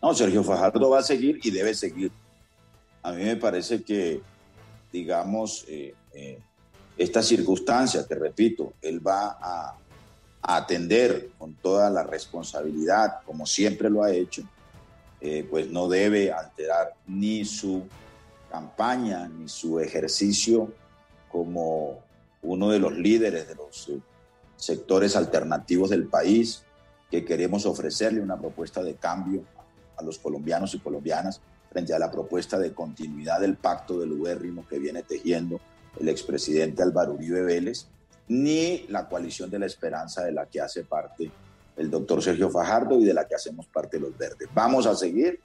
[0.00, 2.12] No, Sergio Fajardo va a seguir y debe seguir.
[3.02, 4.20] A mí me parece que,
[4.92, 6.38] digamos, eh, eh,
[6.96, 9.76] esta circunstancia, que repito, él va a,
[10.42, 14.44] a atender con toda la responsabilidad, como siempre lo ha hecho,
[15.20, 17.82] eh, pues no debe alterar ni su
[18.54, 20.72] campaña ni su ejercicio
[21.28, 22.04] como
[22.42, 24.00] uno de los líderes de los eh,
[24.54, 26.62] sectores alternativos del país
[27.10, 29.42] que queremos ofrecerle una propuesta de cambio
[29.96, 34.64] a los colombianos y colombianas frente a la propuesta de continuidad del pacto del ubérrimo
[34.68, 35.60] que viene tejiendo
[35.98, 37.88] el expresidente Álvaro Uribe Vélez,
[38.28, 41.28] ni la coalición de la esperanza de la que hace parte
[41.76, 44.48] el doctor Sergio Fajardo y de la que hacemos parte los verdes.
[44.54, 45.40] Vamos a seguir,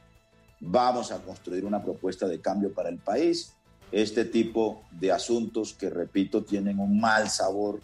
[0.60, 3.54] vamos a construir una propuesta de cambio para el país.
[3.92, 7.80] Este tipo de asuntos que, repito, tienen un mal sabor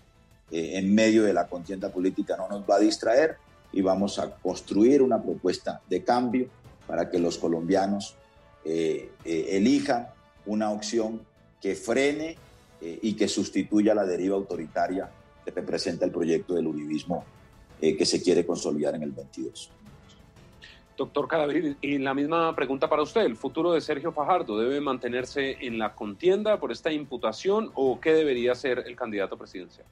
[0.51, 3.37] eh, en medio de la contienda política no nos va a distraer
[3.71, 6.47] y vamos a construir una propuesta de cambio
[6.87, 8.15] para que los colombianos
[8.63, 10.07] eh, eh, elijan
[10.45, 11.21] una opción
[11.61, 12.37] que frene
[12.81, 15.09] eh, y que sustituya la deriva autoritaria
[15.43, 17.23] que representa el proyecto del uribismo
[17.79, 19.69] que se quiere consolidar en el 22.
[20.97, 25.57] Doctor Cadavid, y la misma pregunta para usted, ¿el futuro de Sergio Fajardo debe mantenerse
[25.59, 29.85] en la contienda por esta imputación o qué debería ser el candidato presidencial?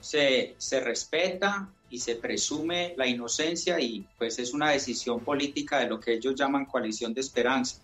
[0.00, 5.88] Se, se respeta y se presume la inocencia y pues es una decisión política de
[5.88, 7.80] lo que ellos llaman coalición de esperanza,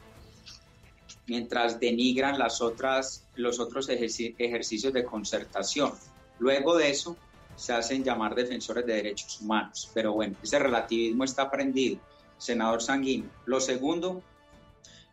[1.27, 5.93] mientras denigran las otras, los otros ejerci- ejercicios de concertación.
[6.39, 7.17] Luego de eso
[7.57, 12.01] se hacen llamar defensores de derechos humanos, pero bueno, ese relativismo está prendido,
[12.39, 13.29] senador Sanguino.
[13.47, 14.23] Lo segundo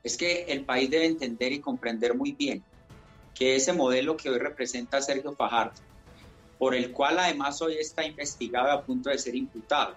[0.04, 2.64] es que el país debe entender y comprender muy bien
[3.36, 5.82] que ese modelo que hoy representa Sergio Fajardo,
[6.58, 9.96] por el cual además hoy está investigado a punto de ser imputado,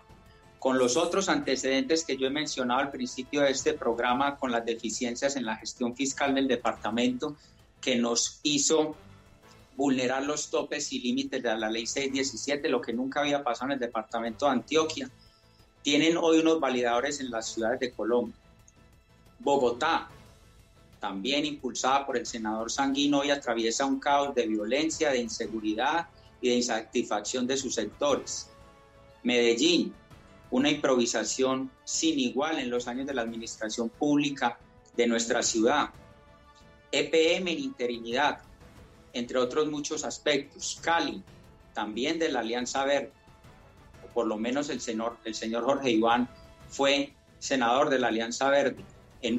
[0.59, 4.65] con los otros antecedentes que yo he mencionado al principio de este programa, con las
[4.65, 7.37] deficiencias en la gestión fiscal del departamento,
[7.81, 8.95] que nos hizo
[9.77, 13.73] vulnerar los topes y límites de la ley 617, lo que nunca había pasado en
[13.73, 15.11] el departamento de Antioquia.
[15.83, 18.37] Tienen hoy unos validadores en las ciudades de Colombia.
[19.39, 20.09] Bogotá,
[21.01, 26.09] también impulsada por el senador Sanguino, hoy atraviesa un caos de violencia, de inseguridad
[26.41, 28.49] y de insatisfacción de sus sectores.
[29.25, 29.93] Medellín,
[30.51, 34.59] una improvisación sin igual en los años de la administración pública
[34.97, 35.91] de nuestra ciudad.
[36.93, 38.43] EPM en interinidad,
[39.13, 40.79] entre otros muchos aspectos.
[40.83, 41.23] Cali,
[41.75, 43.13] también de la Alianza Verde,
[44.05, 46.29] o por lo menos el señor, el señor Jorge Iván
[46.69, 48.85] fue senador de la Alianza Verde,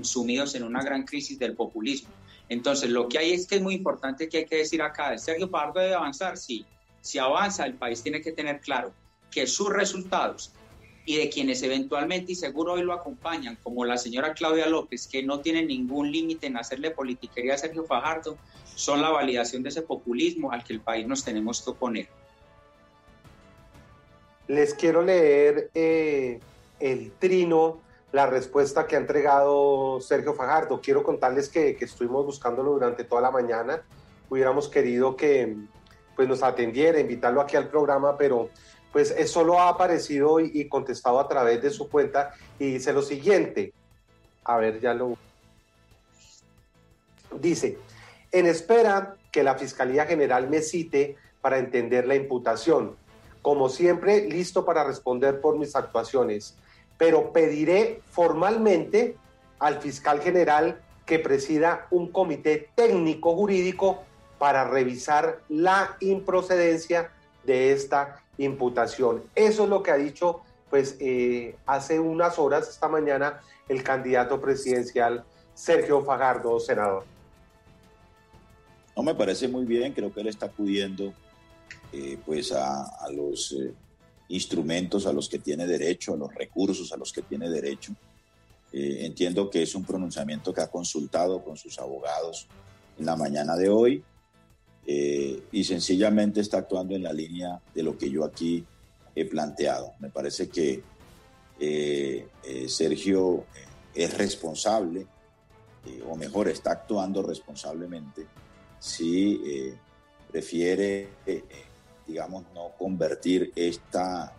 [0.01, 2.09] sumidos en una gran crisis del populismo.
[2.49, 5.49] Entonces, lo que hay es que es muy importante que hay que decir acá, Sergio
[5.49, 6.65] Pardo debe avanzar, sí.
[7.01, 8.93] Si avanza, el país tiene que tener claro
[9.31, 10.53] que sus resultados
[11.05, 15.23] y de quienes eventualmente y seguro hoy lo acompañan, como la señora Claudia López, que
[15.23, 18.37] no tiene ningún límite en hacerle politiquería a Sergio Fajardo,
[18.75, 22.07] son la validación de ese populismo al que el país nos tenemos que oponer.
[24.47, 26.39] Les quiero leer eh,
[26.79, 27.81] el trino,
[28.11, 30.81] la respuesta que ha entregado Sergio Fajardo.
[30.81, 33.81] Quiero contarles que, que estuvimos buscándolo durante toda la mañana.
[34.29, 35.55] Hubiéramos querido que
[36.15, 38.49] pues, nos atendiera, invitarlo aquí al programa, pero
[38.93, 43.01] pues eso solo ha aparecido y, contestado a través de su cuenta y dice lo
[43.01, 43.73] siguiente.
[44.43, 45.17] A ver, ya lo...
[47.39, 47.79] Dice,
[48.33, 52.97] en espera que la Fiscalía General me cite para entender la imputación.
[53.41, 56.55] Como siempre, listo para responder por mis actuaciones,
[56.97, 59.15] pero pediré formalmente
[59.59, 64.03] al fiscal general que presida un comité técnico jurídico
[64.39, 67.11] para revisar la improcedencia
[67.43, 69.23] de esta imputación.
[69.35, 74.41] Eso es lo que ha dicho pues eh, hace unas horas esta mañana el candidato
[74.41, 77.12] presidencial Sergio Fajardo, senador.
[78.95, 81.13] No me parece muy bien, creo que él está acudiendo
[81.91, 83.73] eh, pues a, los eh,
[84.29, 87.93] instrumentos a los que tiene derecho, a los recursos a los que tiene derecho.
[88.71, 92.47] entiendo que es un pronunciamiento que ha consultado con sus abogados
[92.97, 94.03] en la mañana de hoy
[94.85, 98.65] eh, y sencillamente está actuando en la línea de lo que yo aquí
[99.15, 99.93] he planteado.
[99.99, 100.83] Me parece que
[101.59, 103.45] eh, eh, Sergio
[103.93, 105.07] es responsable,
[106.09, 108.25] o mejor, está actuando responsablemente
[108.83, 109.71] si
[110.29, 111.07] prefiere,
[112.05, 114.33] digamos, no convertir esta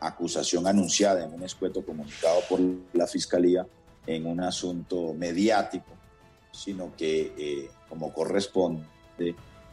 [0.00, 2.60] acusación anunciada en un escueto comunicado por
[2.94, 3.66] la Fiscalía
[4.06, 5.92] en un asunto mediático,
[6.50, 8.86] sino que, como corresponde,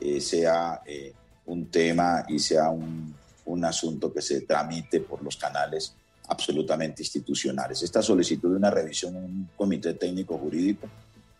[0.02, 1.14] eh, sea eh,
[1.46, 3.14] un tema y sea un,
[3.46, 5.94] un, asunto que se tramite por los canales
[6.28, 7.84] absolutamente institucionales.
[7.84, 10.88] Esta solicitud de una revisión en un comité técnico jurídico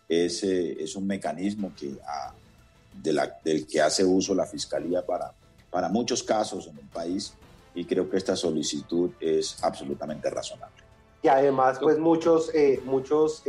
[0.08, 1.96] es, eh, es un mecanismo que,
[2.92, 5.32] de la, del que hace uso la Fiscalía para,
[5.70, 7.34] para muchos casos en el país
[7.74, 10.82] y creo que esta solicitud es absolutamente razonable.
[11.22, 12.50] Y además, pues muchos,
[12.84, 13.42] muchos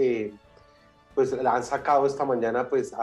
[1.16, 2.94] pues la han sacado esta mañana pues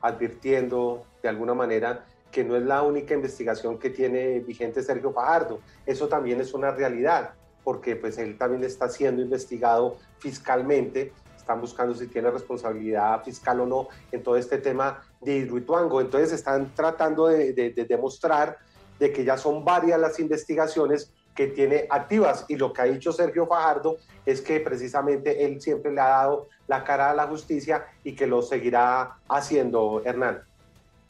[0.00, 5.60] advirtiendo de alguna manera que no es la única investigación que tiene vigente Sergio Fajardo.
[5.86, 7.30] Eso también es una realidad,
[7.64, 11.12] porque pues él también está siendo investigado fiscalmente,
[11.48, 16.02] están buscando si tiene responsabilidad fiscal o no en todo este tema de Hidroituango.
[16.02, 18.58] Entonces están tratando de, de demostrar
[18.98, 22.44] de que ya son varias las investigaciones que tiene activas.
[22.48, 26.48] Y lo que ha dicho Sergio Fajardo es que precisamente él siempre le ha dado
[26.66, 30.42] la cara a la justicia y que lo seguirá haciendo, Hernán.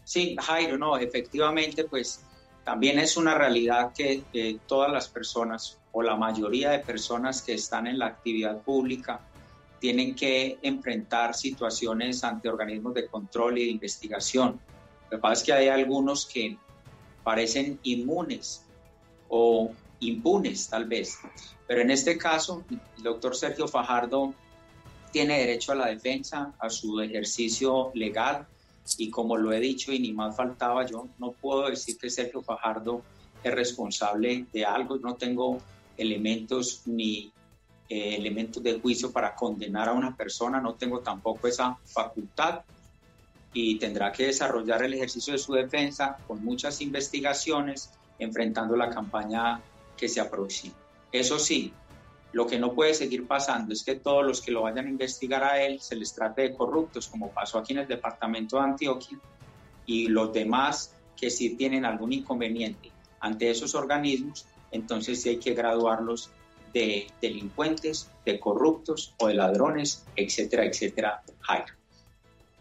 [0.04, 2.22] Sí, Jairo, no, efectivamente, pues
[2.62, 4.22] también es una realidad que
[4.68, 9.20] todas las personas o la mayoría de personas que están en la actividad pública
[9.80, 14.60] tienen que enfrentar situaciones ante organismos de control y de investigación.
[15.04, 16.56] Lo que pasa es que hay algunos que
[17.22, 18.64] parecen inmunes
[19.28, 19.70] o
[20.00, 21.18] impunes tal vez,
[21.66, 24.34] pero en este caso el doctor Sergio Fajardo
[25.12, 28.46] tiene derecho a la defensa, a su ejercicio legal,
[28.96, 32.42] y como lo he dicho y ni más faltaba, yo no puedo decir que Sergio
[32.42, 33.02] Fajardo
[33.42, 35.58] es responsable de algo, no tengo
[35.96, 37.30] elementos ni
[37.88, 42.60] eh, elementos de juicio para condenar a una persona, no tengo tampoco esa facultad
[43.52, 49.60] y tendrá que desarrollar el ejercicio de su defensa con muchas investigaciones, enfrentando la campaña
[49.96, 50.74] que se aproxima.
[51.10, 51.72] Eso sí,
[52.32, 55.42] lo que no puede seguir pasando es que todos los que lo vayan a investigar
[55.42, 59.18] a él se les trate de corruptos, como pasó aquí en el departamento de Antioquia,
[59.86, 65.54] y los demás que sí tienen algún inconveniente ante esos organismos, entonces sí hay que
[65.54, 66.30] graduarlos
[66.72, 71.74] de delincuentes, de corruptos o de ladrones, etcétera, etcétera, Jairo.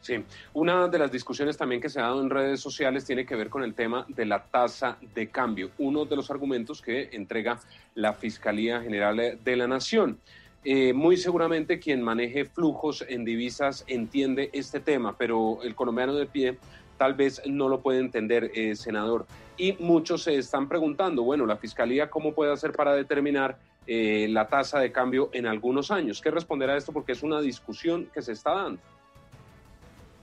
[0.02, 3.36] Sí, una de las discusiones también que se ha dado en redes sociales tiene que
[3.36, 7.60] ver con el tema de la tasa de cambio, uno de los argumentos que entrega
[7.94, 10.20] la Fiscalía General de la Nación.
[10.64, 16.26] Eh, muy seguramente quien maneje flujos en divisas entiende este tema, pero el colombiano de
[16.26, 16.58] pie
[16.98, 19.26] tal vez no lo puede entender, eh, senador.
[19.58, 24.48] Y muchos se están preguntando, bueno, la Fiscalía, ¿cómo puede hacer para determinar eh, la
[24.48, 26.22] tasa de cambio en algunos años?
[26.22, 26.92] ¿Qué responderá a esto?
[26.92, 28.82] Porque es una discusión que se está dando.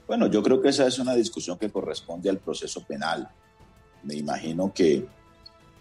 [0.07, 3.27] Bueno, yo creo que esa es una discusión que corresponde al proceso penal.
[4.03, 5.05] Me imagino que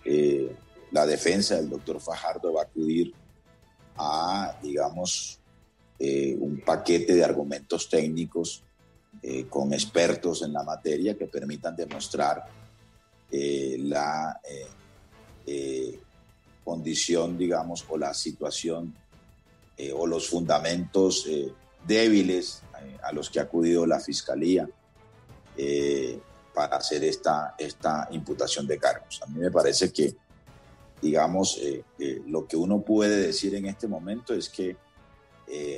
[0.05, 0.57] eh,
[0.93, 3.13] la defensa del doctor Fajardo va a acudir
[3.97, 5.39] a, digamos,
[5.99, 8.63] eh, un paquete de argumentos técnicos
[9.49, 12.45] con expertos en la materia que permitan demostrar
[13.31, 14.39] la
[16.65, 18.95] condición, digamos, o la situación
[19.93, 21.27] o los fundamentos
[21.87, 24.69] débiles eh, a los que ha acudido la Fiscalía
[25.57, 26.19] eh,
[26.55, 29.21] para hacer esta, esta imputación de cargos.
[29.23, 30.15] A mí me parece que,
[31.01, 31.83] digamos, eh,
[32.27, 34.77] lo que uno puede decir en este momento es que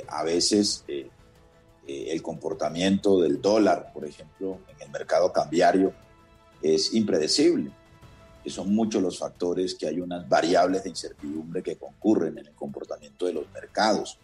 [0.09, 5.93] a veces el comportamiento del dólar, por ejemplo, en el mercado cambiario,
[6.63, 7.73] es impredecible.
[8.47, 12.55] Que son muchos los factores, que hay unas variables de incertidumbre que concurren en el
[12.55, 14.21] comportamiento de los mercados.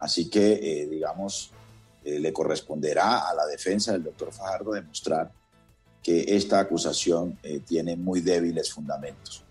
[0.00, 1.52] Así que, digamos,
[2.04, 5.30] eh, le corresponderá a la defensa del doctor Fajardo demostrar
[6.02, 9.44] que esta acusación eh, tiene muy débiles fundamentos.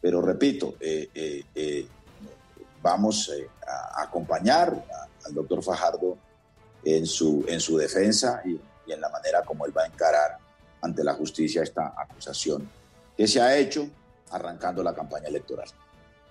[0.00, 1.88] Pero repito, eh,
[2.80, 3.32] vamos
[3.66, 4.86] a acompañar
[5.24, 6.18] al doctor Fajardo
[6.84, 10.38] en su, en su defensa y, y en la manera como él va a encarar
[10.82, 12.70] ante la justicia esta acusación
[13.16, 13.88] que se ha hecho
[14.30, 15.68] arrancando la campaña electoral.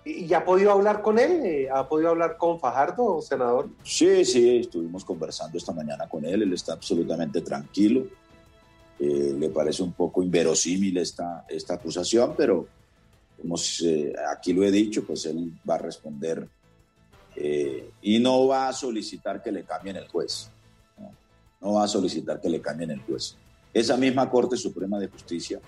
[0.04, 1.40] ¿Y ha podido hablar con él?
[1.44, 3.70] Eh, ¿Ha podido hablar con Fajardo, senador?
[3.82, 6.42] Sí, sí, estuvimos conversando esta mañana con él.
[6.42, 8.06] Él está absolutamente tranquilo.
[8.98, 12.68] Eh, le parece un poco inverosímil esta, esta acusación, pero
[13.40, 13.56] como
[14.30, 16.46] aquí lo he dicho, pues él va a responder
[17.34, 20.50] eh, y no va a solicitar que le cambien el juez.
[20.98, 21.12] No,
[21.60, 23.36] no va a solicitar que le cambien el juez.
[23.72, 25.60] Esa misma Corte Suprema de Justicia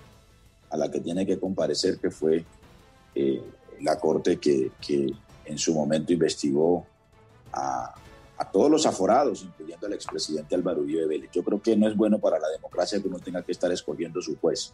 [0.69, 2.43] a la que tiene que comparecer, que fue
[3.81, 5.11] la Corte que, que
[5.45, 6.85] en su momento investigó
[7.51, 7.93] a,
[8.37, 11.31] a, todos los aforados, incluyendo al expresidente Álvaro Uribe Vélez.
[11.31, 14.21] Yo creo que no es bueno para la democracia que uno tenga que estar escogiendo
[14.21, 14.73] su juez.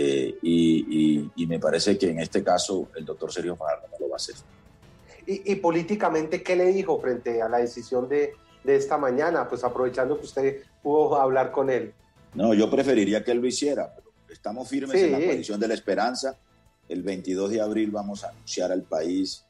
[0.00, 4.08] Eh, y, y, me parece que en este caso el doctor Sergio Fajardo no lo
[4.08, 4.36] va a hacer.
[5.26, 9.48] ¿Y, y políticamente qué le dijo frente a la decisión de, de esta mañana?
[9.48, 11.94] Pues aprovechando que usted pudo hablar con él.
[12.32, 15.74] No, yo preferiría que él lo hiciera, pero estamos firmes en la posición de la
[15.74, 16.36] esperanza
[16.88, 19.44] el 22 de abril vamos a anunciar al país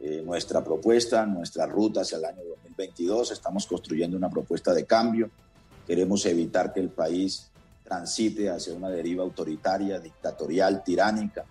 [0.00, 3.32] eh, nuestra propuesta, nuestra ruta hacia el año 2022.
[3.32, 5.30] Estamos construyendo una propuesta de cambio.
[5.86, 7.50] Queremos evitar que el país
[7.82, 11.44] transite hacia una deriva autoritaria, dictatorial, tiránica,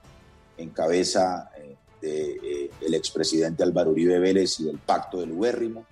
[0.57, 5.85] en cabeza eh, del de, eh, expresidente Álvaro Uribe Vélez y del pacto del Ubérrimo.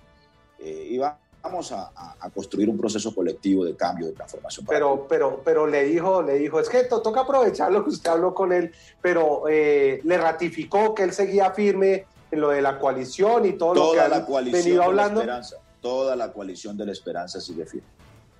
[0.58, 1.90] y va, vamos a,
[2.20, 4.64] a, construir un proceso colectivo de cambio, de transformación.
[4.68, 8.32] Pero, pero, pero le dijo, le dijo, es que toca aprovechar lo que usted habló
[8.32, 13.44] con él, pero eh, le ratificó que él seguía firme en lo de la coalición
[13.44, 15.20] y todo toda lo que la coalición venido hablando.
[15.20, 17.88] De la esperanza, toda la coalición de la esperanza sigue firme,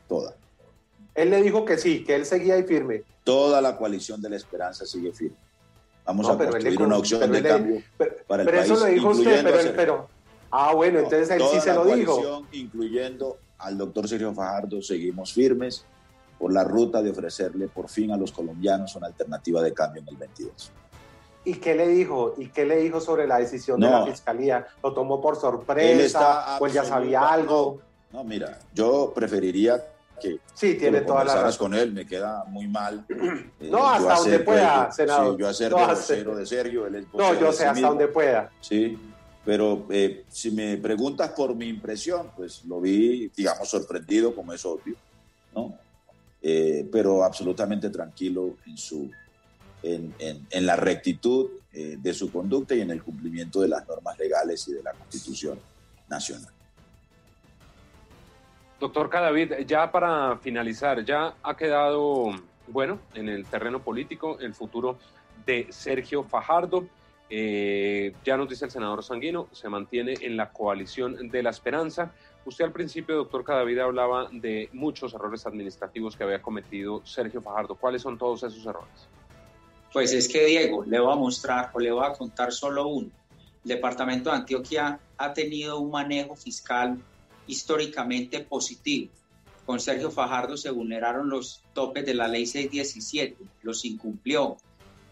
[0.08, 0.34] toda.
[1.14, 3.02] Él le dijo que sí, que él seguía ahí firme.
[3.24, 5.36] Toda la coalición de la esperanza sigue firme.
[6.04, 8.72] Vamos no, a construir una opción de cambio pero, para el pero país.
[8.72, 10.08] eso lo dijo usted, pero, pero,
[10.52, 12.44] Ah, bueno, entonces él sí se lo dijo.
[12.52, 15.84] Incluyendo al doctor Sergio Fajardo, seguimos firmes
[16.38, 20.08] por la ruta de ofrecerle por fin a los colombianos una alternativa de cambio en
[20.08, 20.72] el 22.
[21.44, 22.34] ¿Y qué le dijo?
[22.36, 24.66] ¿Y qué le dijo sobre la decisión no, de la fiscalía?
[24.82, 26.58] ¿Lo tomó por sorpresa?
[26.60, 27.80] ¿O él ya sabía algo?
[28.12, 29.82] No, mira, yo preferiría
[30.20, 33.06] que, sí, tiene que toda la con él, me queda muy mal.
[33.60, 35.34] Eh, no, hasta donde pueda, senador.
[35.34, 37.88] Sí, yo hacer no, de de Sergio, él es No, yo sé sí hasta mismo.
[37.88, 38.50] donde pueda.
[38.60, 38.98] Sí,
[39.44, 44.64] pero eh, si me preguntas por mi impresión, pues lo vi, digamos, sorprendido, como es
[44.64, 44.94] obvio,
[45.54, 45.76] ¿no?
[46.40, 49.10] Eh, pero absolutamente tranquilo en, su,
[49.82, 54.18] en, en, la rectitud eh, de su conducta y en el cumplimiento de las normas
[54.18, 55.58] legales y de la Constitución
[56.08, 56.52] Nacional.
[58.80, 62.32] Doctor Cadavid, ya para finalizar, ya ha quedado,
[62.66, 64.98] bueno, en el terreno político el futuro
[65.46, 66.86] de Sergio Fajardo.
[67.34, 72.12] Eh, ya nos dice el senador Sanguino, se mantiene en la coalición de la esperanza.
[72.44, 77.74] Usted al principio, doctor Cadavid, hablaba de muchos errores administrativos que había cometido Sergio Fajardo.
[77.74, 79.08] ¿Cuáles son todos esos errores?
[79.94, 83.08] Pues es que Diego, le voy a mostrar o le voy a contar solo uno.
[83.64, 86.98] El departamento de Antioquia ha tenido un manejo fiscal
[87.46, 89.10] históricamente positivo.
[89.64, 94.58] Con Sergio Fajardo se vulneraron los topes de la ley 617, los incumplió.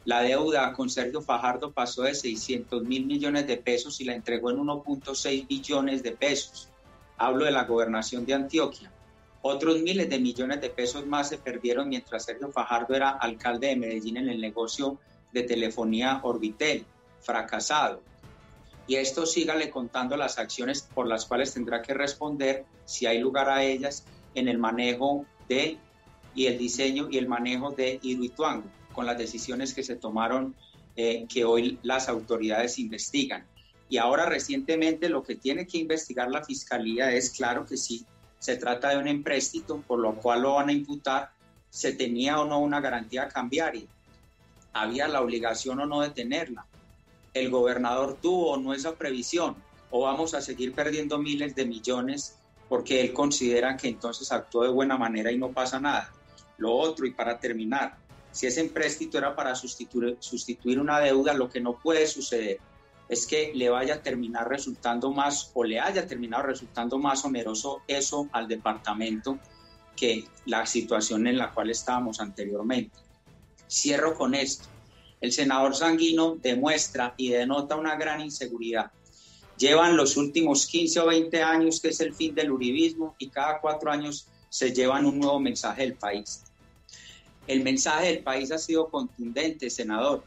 [0.07, 4.51] La deuda con Sergio Fajardo pasó de 600 mil millones de pesos y la entregó
[4.51, 6.71] en 1.6 billones de pesos.
[7.19, 8.91] Hablo de la gobernación de Antioquia.
[9.43, 13.77] Otros miles de millones de pesos más se perdieron mientras Sergio Fajardo era alcalde de
[13.77, 14.99] Medellín en el negocio
[15.33, 16.87] de telefonía Orbitel,
[17.21, 18.01] fracasado.
[18.87, 23.51] Y esto sígale contando las acciones por las cuales tendrá que responder, si hay lugar
[23.51, 25.79] a ellas, en el manejo de
[26.35, 30.55] y el diseño y el manejo de Hidroituango, con las decisiones que se tomaron
[30.97, 33.47] eh, que hoy las autoridades investigan.
[33.89, 38.05] Y ahora recientemente lo que tiene que investigar la fiscalía es, claro que sí,
[38.39, 41.31] se trata de un empréstito, por lo cual lo van a imputar,
[41.71, 43.87] se tenía o no una garantía cambiaria,
[44.73, 46.67] había la obligación o no de tenerla,
[47.35, 49.57] el gobernador tuvo o no esa previsión,
[49.91, 52.37] o vamos a seguir perdiendo miles de millones
[52.69, 56.13] porque él considera que entonces actuó de buena manera y no pasa nada.
[56.57, 57.97] Lo otro, y para terminar,
[58.33, 62.59] si ese empréstito era para sustituir, sustituir una deuda, lo que no puede suceder
[63.09, 67.83] es que le vaya a terminar resultando más o le haya terminado resultando más oneroso
[67.89, 69.39] eso al departamento
[69.97, 72.97] que la situación en la cual estábamos anteriormente.
[73.69, 74.69] Cierro con esto.
[75.21, 78.91] El senador Sanguino demuestra y denota una gran inseguridad
[79.61, 83.61] llevan los últimos 15 o 20 años, que es el fin del uribismo, y cada
[83.61, 86.43] cuatro años se llevan un nuevo mensaje del país.
[87.51, 90.23] El mensaje del país ha sido contundente, senador,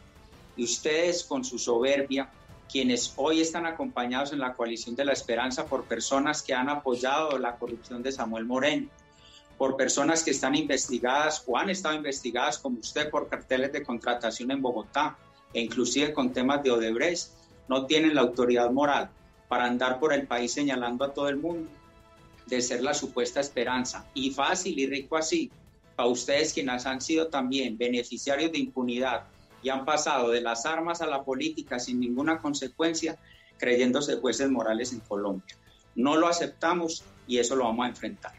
[0.57, 2.29] y ustedes con su soberbia,
[2.69, 7.39] quienes hoy están acompañados en la coalición de la esperanza por personas que han apoyado
[7.39, 8.89] la corrupción de Samuel Moreno,
[9.57, 14.51] por personas que están investigadas o han estado investigadas como usted por carteles de contratación
[14.51, 15.17] en Bogotá
[15.53, 17.29] e inclusive con temas de Odebrecht,
[17.69, 19.09] no tienen la autoridad moral
[19.47, 21.71] para andar por el país señalando a todo el mundo
[22.47, 24.05] de ser la supuesta esperanza.
[24.13, 25.49] Y fácil y rico así,
[25.95, 29.23] para ustedes quienes han sido también beneficiarios de impunidad
[29.61, 33.17] y han pasado de las armas a la política sin ninguna consecuencia,
[33.57, 35.55] creyéndose jueces morales en Colombia.
[35.95, 38.33] No lo aceptamos y eso lo vamos a enfrentar.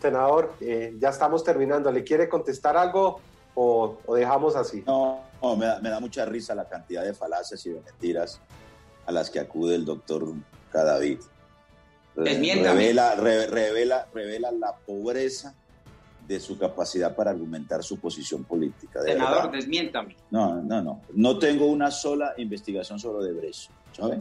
[0.00, 1.90] Senador, eh, ya estamos terminando.
[1.90, 3.20] ¿Le quiere contestar algo
[3.54, 4.84] o, dejamos así?
[4.86, 5.22] No,
[5.56, 8.40] me, da, me da mucha risa la cantidad de falacias y de mentiras
[9.06, 10.34] a las que acude el doctor
[10.70, 11.20] Cadavid.
[12.16, 15.54] Revela, revela, revela la pobreza
[16.26, 19.02] de su capacidad para argumentar su posición política.
[19.02, 20.16] Senador, desmiéntame.
[20.30, 21.02] No, no, no.
[21.12, 23.70] No tengo una sola investigación sobre Odebrecht.
[23.92, 24.18] ¿Sabe?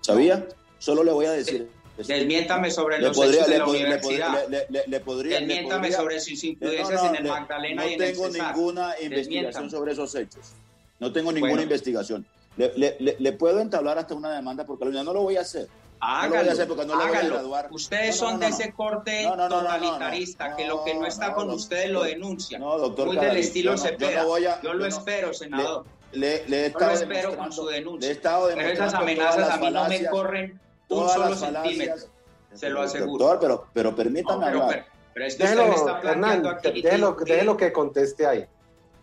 [0.00, 0.46] ¿Sabía?
[0.78, 1.68] Solo le voy a decir.
[1.96, 4.48] Desmiéntame sobre los hechos de la universidad.
[4.48, 9.92] Desmiéntame sobre sus influencias en el Magdalena y en el No tengo ninguna investigación sobre
[9.92, 10.52] esos hechos.
[11.00, 12.24] No tengo ninguna investigación.
[12.56, 15.02] Le, puedo entablar hasta una demanda por calumnia.
[15.02, 15.68] No lo voy a hacer.
[16.00, 17.68] Hágalo, no lo voy a hacer porque no lo voy a graduar.
[17.70, 22.60] Ustedes son de ese corte totalitarista, que lo que no está con ustedes lo denuncian.
[22.60, 23.06] No, doctor.
[23.06, 24.24] Muy del estilo Cepeda.
[24.62, 25.84] Yo, lo espero, senador.
[26.12, 28.18] Le, le, yo lo espero con su denuncia.
[28.22, 32.06] Pero esas amenazas a mí no me corren un solo centímetro.
[32.54, 33.26] Se lo aseguro.
[33.26, 34.86] Doctor, pero, pero permítame hablar.
[35.12, 36.82] Pero, es que déjelo, usted me está planteando Hernán, aquí.
[36.82, 38.46] Déjelo, déjelo que conteste ahí.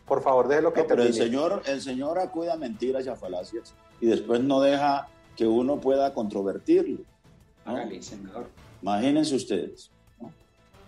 [0.05, 3.15] Por favor, déjelo que no, Pero el señor, el señor acude a mentiras y a
[3.15, 6.99] falacias y después no deja que uno pueda controvertirlo.
[8.81, 9.91] Imagínense ustedes.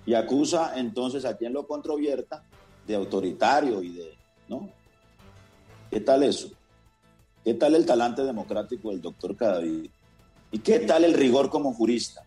[0.05, 2.43] Y acusa entonces a quien lo controvierta
[2.85, 4.13] de autoritario y de...
[4.47, 4.69] ¿no?
[5.89, 6.49] ¿Qué tal eso?
[7.43, 9.89] ¿Qué tal el talante democrático del doctor Cadavid?
[10.51, 12.23] ¿Y qué tal el rigor como jurista,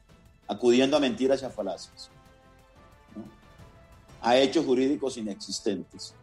[0.47, 2.11] acudiendo a mentiras y a falacias?
[4.23, 6.15] A hechos jurídicos inexistentes.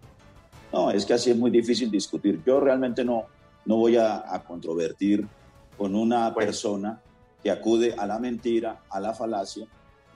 [0.72, 2.41] No, es que así es muy difícil discutir.
[2.45, 3.26] Yo realmente no,
[3.66, 5.28] no voy a, controvertir
[5.78, 7.01] con una persona
[7.43, 9.67] que acude a la mentira, a la falacia,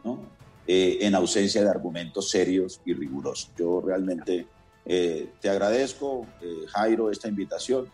[0.03, 0.19] ¿no?
[0.67, 3.51] Eh, en ausencia de argumentos serios y rigurosos.
[3.57, 4.47] Yo realmente
[4.85, 7.89] eh, te agradezco, eh, Jairo, esta invitación,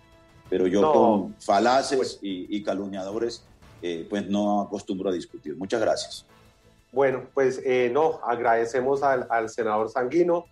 [0.50, 3.44] pero yo con falaces pues y, calumniadores,
[4.10, 5.58] pues no acostumbro a discutir.
[5.58, 6.26] Muchas gracias.
[6.92, 7.62] Bueno, pues
[7.92, 10.46] no, agradecemos al, al senador Sanguino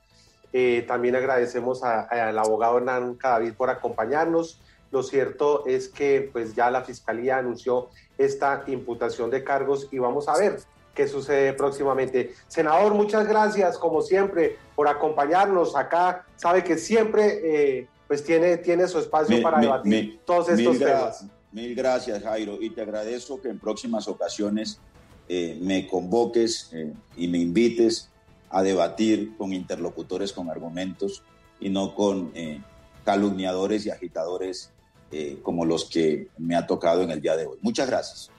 [0.57, 4.61] eh, también agradecemos al abogado Hernán Cadavid por acompañarnos.
[4.95, 10.29] Lo cierto es que pues ya la Fiscalía anunció esta imputación de cargos y vamos
[10.29, 10.59] a ver
[10.93, 12.33] qué sucede próximamente.
[12.47, 16.25] Senador, muchas gracias como siempre por acompañarnos acá.
[16.37, 21.25] Sabe que siempre eh, pues tiene, tiene su espacio para debatir todos estos temas.
[21.51, 24.79] Mil gracias, Jairo, y te agradezco que en próximas ocasiones
[25.27, 26.71] eh, me convoques
[27.17, 28.09] y me invites
[28.49, 31.21] a debatir con interlocutores con argumentos
[31.59, 32.61] y no con eh,
[33.03, 34.71] calumniadores y agitadores
[35.17, 37.57] eh, como los que me ha tocado en el día de hoy.
[37.61, 38.29] Muchas gracias.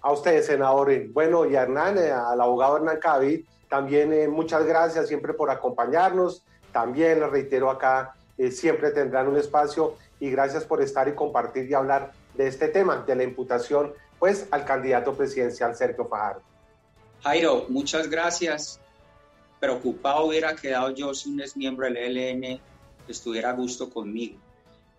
[0.00, 0.90] A ustedes, senador.
[1.08, 5.50] Bueno, y a Hernán, eh, al abogado Hernán Cavid, también eh, muchas gracias siempre por
[5.50, 6.42] acompañarnos.
[6.72, 8.14] También les reitero acá,
[8.50, 13.04] siempre tendrán un espacio y gracias por estar y compartir y hablar de este tema,
[13.06, 16.40] de la imputación, pues, al candidato presidencial Sergio Fajardo.
[17.22, 18.80] Jairo, muchas gracias.
[19.58, 22.58] Preocupado hubiera quedado yo si un ex miembro del ELN
[23.06, 24.38] estuviera a gusto conmigo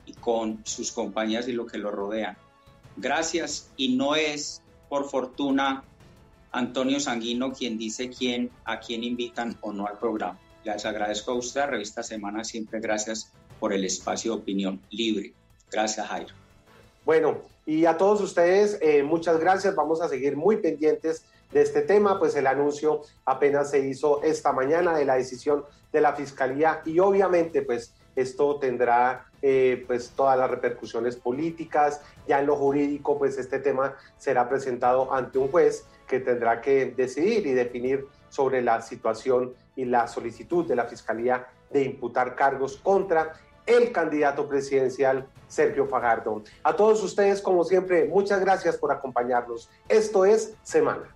[0.06, 2.38] y con sus compañías y lo que lo rodean.
[2.98, 5.84] Gracias y no es por fortuna
[6.52, 10.38] Antonio Sanguino quien dice quién, a quién invitan o no al programa.
[10.64, 15.34] Les agradezco a usted, Revista Semana, siempre gracias por el espacio de opinión libre.
[15.72, 16.34] Gracias, Jairo.
[17.06, 19.76] Bueno, y a todos ustedes, eh, muchas gracias.
[19.76, 24.52] Vamos a seguir muy pendientes de este tema, pues el anuncio apenas se hizo esta
[24.54, 30.38] mañana de la decisión de la Fiscalía y obviamente pues esto tendrá eh, pues todas
[30.38, 35.86] las repercusiones políticas, ya en lo jurídico pues este tema será presentado ante un juez
[36.08, 41.48] que tendrá que decidir y definir sobre la situación y la solicitud de la Fiscalía
[41.70, 43.34] de imputar cargos contra
[43.66, 46.44] el candidato presidencial Sergio Fajardo.
[46.64, 49.70] A todos ustedes, como siempre, muchas gracias por acompañarnos.
[49.88, 51.16] Esto es Semana.